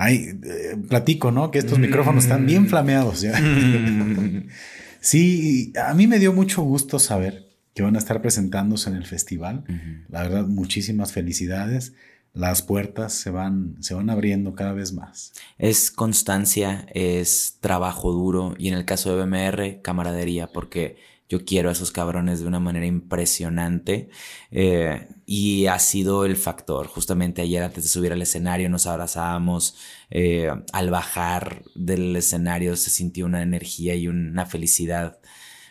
[0.08, 1.50] Eh, platico, ¿no?
[1.50, 1.82] Que estos mm.
[1.82, 3.38] micrófonos están bien flameados ya.
[5.00, 9.06] sí, a mí me dio mucho gusto saber que van a estar presentándose en el
[9.06, 9.64] festival.
[10.08, 11.94] La verdad, muchísimas felicidades.
[12.32, 15.32] Las puertas se van, se van abriendo cada vez más.
[15.58, 20.96] Es constancia, es trabajo duro y en el caso de BMR, camaradería, porque
[21.30, 24.10] yo quiero a esos cabrones de una manera impresionante
[24.50, 26.88] eh, y ha sido el factor.
[26.88, 29.76] Justamente ayer antes de subir al escenario nos abrazábamos,
[30.10, 35.19] eh, al bajar del escenario se sintió una energía y una felicidad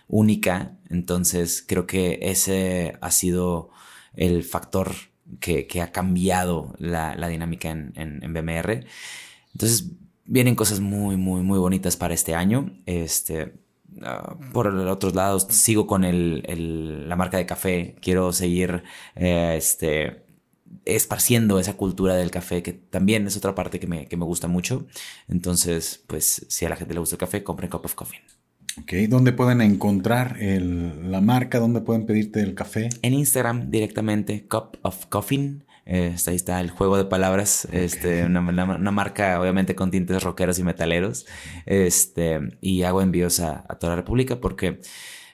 [0.10, 0.78] única.
[0.90, 3.70] Entonces creo que ese ha sido
[4.14, 4.92] el factor
[5.40, 8.86] que, ha cambiado la, dinámica en, BMR.
[9.54, 9.92] Entonces
[10.26, 12.74] vienen cosas muy, muy, muy bonitas para este año.
[12.86, 13.54] Este,
[14.04, 17.96] ah, por otros lados, sigo con el, la marca de café.
[18.02, 18.84] Quiero seguir
[19.16, 20.26] eh, este,
[20.86, 24.48] esparciendo esa cultura del café, que también es otra parte que me, que me gusta
[24.48, 24.88] mucho.
[25.28, 28.20] Entonces, pues, si a la gente le gusta el café, compren Cup of Coffee.
[28.78, 31.60] Ok, ¿dónde pueden encontrar la marca?
[31.60, 32.90] ¿Dónde pueden pedirte el café?
[33.02, 35.64] En Instagram directamente, Cup of Coffin.
[35.86, 37.68] Eh, ahí está el juego de palabras.
[37.72, 38.42] Este, una,
[38.92, 41.26] marca, obviamente, con tintes rockeros y metaleros.
[41.66, 44.80] Este, y hago envíos a, a toda la República porque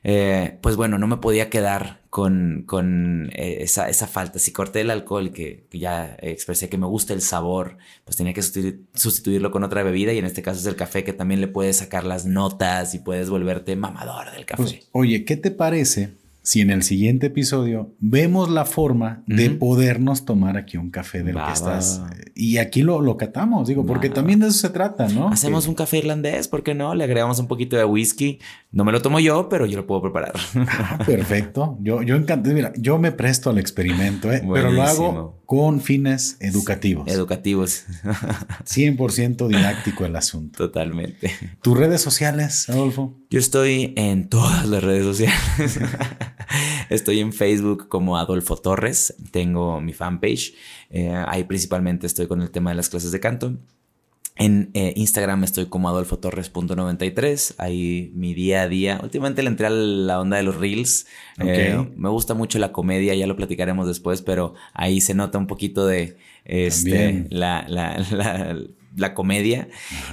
[0.08, 4.38] eh, pues bueno, no me podía quedar con, con eh, esa, esa, falta.
[4.38, 8.44] Si corté el alcohol, que, ya expresé que me gusta el sabor, pues tenía que
[8.44, 11.78] sustituirlo con otra bebida y en este caso es el café que también le puedes
[11.78, 14.62] sacar las notas y puedes volverte mamador del café.
[14.62, 16.12] Pues, oye, ¿qué te parece
[16.46, 21.36] si en el siguiente episodio vemos la forma de podernos tomar aquí un café del
[21.36, 22.04] que estás.
[22.36, 25.30] Y aquí lo, lo catamos, digo, porque también de eso se trata, ¿no?
[25.30, 26.94] Hacemos un café irlandés, ¿por qué no?
[26.94, 28.38] Le agregamos un poquito de whisky.
[28.72, 30.34] No me lo tomo yo, pero yo lo puedo preparar.
[30.68, 31.78] Ah, perfecto.
[31.82, 32.54] Yo, yo encantado.
[32.54, 34.44] Mira, yo me presto al experimento, ¿eh?
[34.54, 37.08] pero lo hago con fines educativos.
[37.08, 37.86] Educativos.
[38.66, 40.58] 100% didáctico el asunto.
[40.66, 41.32] Totalmente.
[41.62, 43.16] ¿Tus redes sociales, Adolfo?
[43.36, 45.78] Yo estoy en todas las redes sociales.
[46.90, 49.14] estoy en Facebook como Adolfo Torres.
[49.32, 50.54] Tengo mi fanpage.
[50.90, 53.58] Eh, ahí principalmente estoy con el tema de las clases de canto.
[54.38, 57.56] En eh, Instagram estoy como Adolfo Torres.93.
[57.58, 59.02] Ahí mi día a día.
[59.04, 61.06] Últimamente le entré a la onda de los reels.
[61.40, 65.48] Eh, me gusta mucho la comedia, ya lo platicaremos después, pero ahí se nota un
[65.48, 68.58] poquito de este, la, la, la
[68.96, 69.68] la comedia.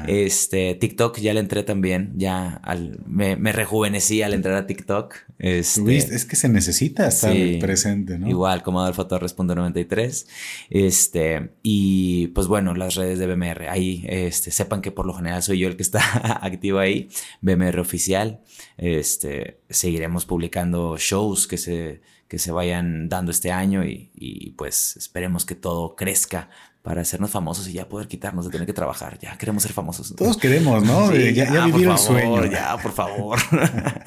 [0.07, 5.15] Este, TikTok ya le entré también, ya al, me, rejuvenecí al entrar a TikTok.
[5.39, 8.29] Este, es que se necesita estar presente, ¿no?
[8.29, 10.27] Igual, como Adolfo Torres.93.
[10.71, 13.69] Este, y pues bueno, las redes de BMR.
[13.69, 16.01] Ahí, este, sepan que por lo general soy yo el que está
[16.45, 17.09] activo ahí.
[17.41, 18.41] BMR oficial.
[18.77, 22.01] Este, seguiremos publicando shows que se
[22.33, 26.49] que se vayan dando este año y, y pues esperemos que todo crezca
[26.83, 29.17] para hacernos famosos y ya poder quitarnos de tener que trabajar.
[29.21, 30.15] Ya queremos ser famosos.
[30.17, 31.15] Todos queremos, ¿no?
[31.15, 32.45] ya, ya vivir el sueño.
[32.47, 33.39] Ya, por favor.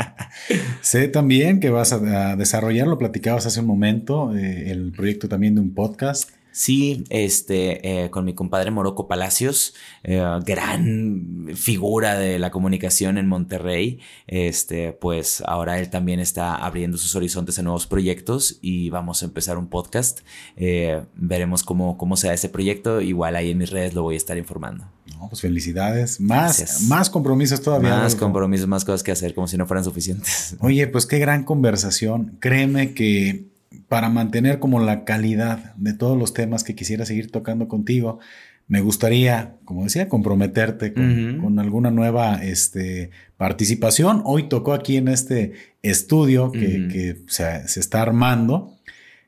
[0.81, 5.55] sé también que vas a, desarrollar, lo platicabas hace un momento, eh, el proyecto también
[5.55, 6.31] de un podcast.
[6.55, 9.73] Sí, este, eh, con mi compadre Moroco Palacios,
[10.03, 16.97] eh, gran figura de la comunicación en Monterrey, este, pues ahora él también está abriendo
[16.97, 20.21] sus horizontes a nuevos proyectos y vamos a empezar un podcast.
[20.55, 23.01] Eh, veremos cómo, cómo sea ese proyecto.
[23.01, 24.85] Igual ahí en mis redes lo voy a estar informando.
[25.19, 26.21] No, pues felicidades.
[26.21, 27.97] Más, más compromisos todavía.
[27.97, 30.55] Más compromisos, más cosas que hacer, como si no fueran suficientes.
[30.61, 32.37] Oye, pues qué gran conversación.
[32.39, 33.53] Créeme que
[33.87, 38.19] para mantener como la calidad de todos los temas que quisiera seguir tocando contigo,
[38.67, 44.23] me gustaría, como decía, comprometerte con, alguna nueva este, participación.
[44.25, 45.53] Hoy tocó aquí en este
[45.83, 48.73] estudio que, se, está armando.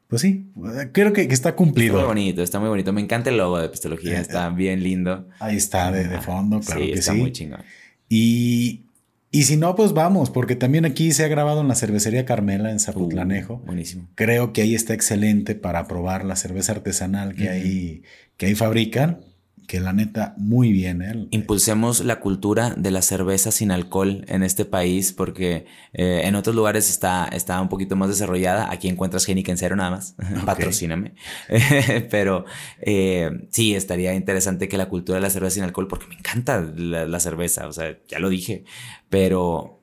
[0.07, 0.47] Pues sí,
[0.91, 1.97] creo que, está cumplido.
[1.97, 2.93] Está muy bonito, está muy bonito.
[2.93, 5.27] Me encanta el logo de Epistología, eh, está bien lindo.
[5.39, 7.61] Ahí está, de, fondo, claro sí, está muy chingón.
[8.09, 8.86] Y
[9.29, 12.71] y si no, pues vamos, porque también aquí se ha grabado en la cervecería Carmela
[12.71, 13.55] en Zapotlanejo.
[13.55, 14.07] Uh, buenísimo.
[14.15, 18.03] Creo que ahí está excelente para probar la cerveza artesanal que, ahí,
[18.37, 19.19] que ahí fabrican
[19.67, 21.01] que la neta, muy bien.
[21.01, 21.27] ¿eh?
[21.31, 26.55] Impulsemos la cultura de la cerveza sin alcohol en este país, porque eh, en otros
[26.55, 28.71] lugares está, está un poquito más desarrollada.
[28.71, 30.15] Aquí encuentras en cero nada más.
[30.45, 31.15] Patrocíname.
[32.09, 32.45] Pero
[32.79, 36.61] eh, sí, estaría interesante que la cultura de la cerveza sin alcohol, porque me encanta
[36.61, 38.63] la, la cerveza, o sea, ya lo dije,
[39.09, 39.76] pero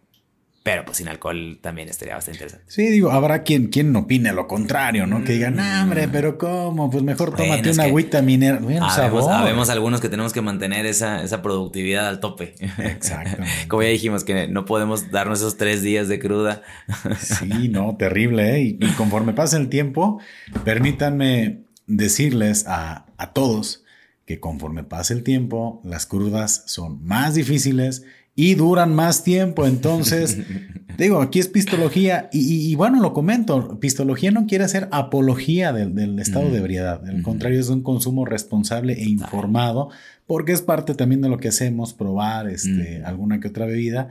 [0.64, 2.64] pero pues sin alcohol también estaría bastante interesante.
[2.72, 5.22] Sí, digo, habrá quien, quien opine lo contrario, ¿no?
[5.22, 6.90] Que digan, hombre, pero ¿cómo?
[6.90, 8.60] Pues mejor tómate una agüita minera.
[8.60, 12.54] Bueno, sabemos, algunos que tenemos que mantener esa, esa productividad al tope.
[12.78, 13.42] Exacto.
[13.68, 16.62] Como ya dijimos, que no podemos darnos esos tres días de cruda.
[17.18, 18.62] sí, no, terrible, ¿eh?
[18.62, 20.18] Y, conforme pasa el tiempo,
[20.64, 23.84] permítanme decirles a, a todos
[24.24, 28.04] que conforme pasa el tiempo, las crudas son más difíciles
[28.34, 29.66] y duran más tiempo.
[29.66, 30.38] Entonces,
[30.98, 36.50] digo, aquí es pistología y, bueno, lo comento, pistología no quiere hacer apología del, estado
[36.50, 39.90] de ebriedad, al contrario, es un consumo responsable e informado,
[40.26, 44.10] porque es parte también de lo que hacemos, probar este, alguna que otra bebida,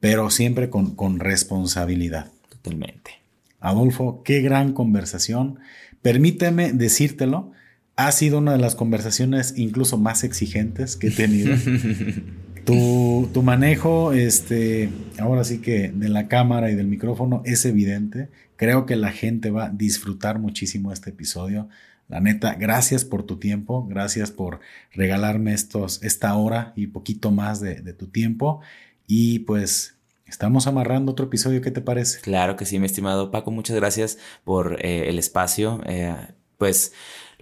[0.00, 2.30] pero siempre con, con responsabilidad.
[2.48, 3.12] Totalmente.
[3.60, 5.58] Adolfo, qué gran conversación.
[6.02, 7.52] Permíteme decírtelo,
[7.96, 11.56] ha sido una de las conversaciones incluso más exigentes que he tenido.
[12.64, 14.88] Tu, manejo, este,
[15.18, 18.30] ahora sí que de la cámara y del micrófono es evidente.
[18.56, 21.68] Creo que la gente va a disfrutar muchísimo este episodio.
[22.08, 24.60] La neta, gracias por tu tiempo, gracias por
[24.92, 28.60] regalarme estos, esta hora y poquito más de, tu tiempo.
[29.06, 29.96] Y pues
[30.26, 32.20] estamos amarrando otro episodio, ¿qué te parece?
[32.20, 35.82] Claro que sí, mi estimado Paco, muchas gracias por eh, el espacio.
[35.86, 36.14] Eh,
[36.58, 36.92] pues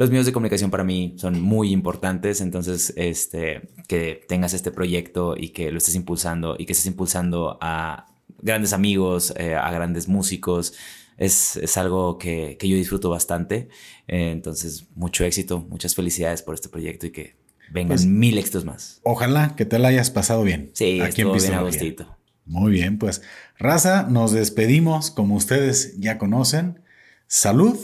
[0.02, 5.36] los medios de comunicación para mí son muy importantes, entonces este, que tengas este proyecto
[5.36, 8.08] y que lo estés impulsando y que estés impulsando a
[8.40, 10.74] grandes amigos, eh, a grandes músicos,
[11.18, 13.68] es, es algo que, que, yo disfruto bastante.
[14.08, 17.36] Eh, entonces, mucho éxito, muchas felicidades por este proyecto y que
[17.70, 19.00] vengan pues, mil éxitos más.
[19.04, 20.72] Ojalá que te la hayas pasado bien.
[20.72, 22.16] Sí, aquí estuvo bien agustito.
[22.44, 23.22] Muy bien, pues
[23.56, 26.80] raza, nos despedimos como ustedes ya conocen.
[27.28, 27.78] Salud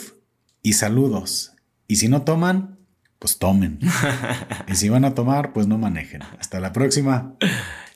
[0.63, 1.53] y saludos.
[1.89, 2.79] Y si no toman,
[3.19, 3.81] pues tomen.
[4.69, 6.23] y si van a tomar, pues no manejen.
[6.39, 7.35] Hasta la próxima.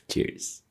[0.07, 0.62] Cheers.